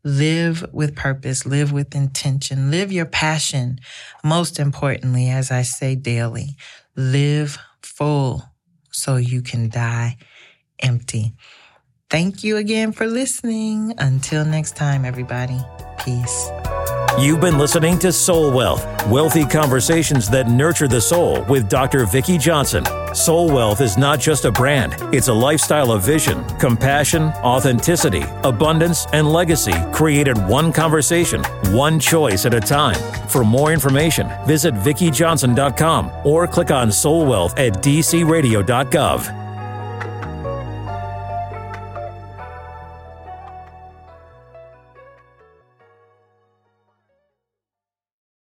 live 0.07 0.64
with 0.73 0.95
purpose, 0.95 1.45
live 1.45 1.73
with 1.73 1.95
intention, 1.95 2.71
live 2.71 2.92
your 2.92 3.05
passion. 3.05 3.81
Most 4.23 4.61
importantly, 4.61 5.29
as 5.29 5.51
I 5.51 5.62
say 5.62 5.97
daily, 5.97 6.51
live 6.95 7.59
full 7.83 8.45
so 8.92 9.16
you 9.16 9.42
can 9.42 9.69
die 9.69 10.16
empty. 10.79 11.35
Thank 12.09 12.45
you 12.45 12.57
again 12.57 12.92
for 12.92 13.09
listening. 13.09 13.95
Until 13.99 14.45
next 14.45 14.77
time, 14.77 15.05
everybody, 15.05 15.59
peace. 15.99 16.51
You've 17.18 17.40
been 17.40 17.57
listening 17.57 17.98
to 18.00 18.12
Soul 18.12 18.52
Wealth, 18.52 18.85
wealthy 19.07 19.46
conversations 19.46 20.29
that 20.29 20.48
nurture 20.50 20.87
the 20.87 21.00
soul 21.00 21.42
with 21.44 21.66
Dr. 21.70 22.05
Vikki 22.05 22.37
Johnson. 22.37 22.85
Soul 23.14 23.48
Wealth 23.48 23.81
is 23.81 23.96
not 23.96 24.20
just 24.20 24.44
a 24.44 24.52
brand, 24.52 24.94
it's 25.14 25.29
a 25.29 25.33
lifestyle 25.33 25.92
of 25.92 26.02
vision, 26.02 26.44
compassion, 26.59 27.22
authenticity, 27.42 28.22
abundance, 28.44 29.07
and 29.14 29.33
legacy 29.33 29.72
created 29.94 30.37
one 30.46 30.70
conversation, 30.70 31.42
one 31.72 31.98
choice 31.98 32.44
at 32.44 32.52
a 32.52 32.61
time. 32.61 32.96
For 33.29 33.44
more 33.44 33.72
information, 33.72 34.31
visit 34.46 34.74
VikkiJohnson.com 34.74 36.12
or 36.22 36.46
click 36.46 36.70
on 36.70 36.92
Soul 36.92 37.24
Wealth 37.24 37.59
at 37.59 37.83
dcradio.gov. 37.83 39.45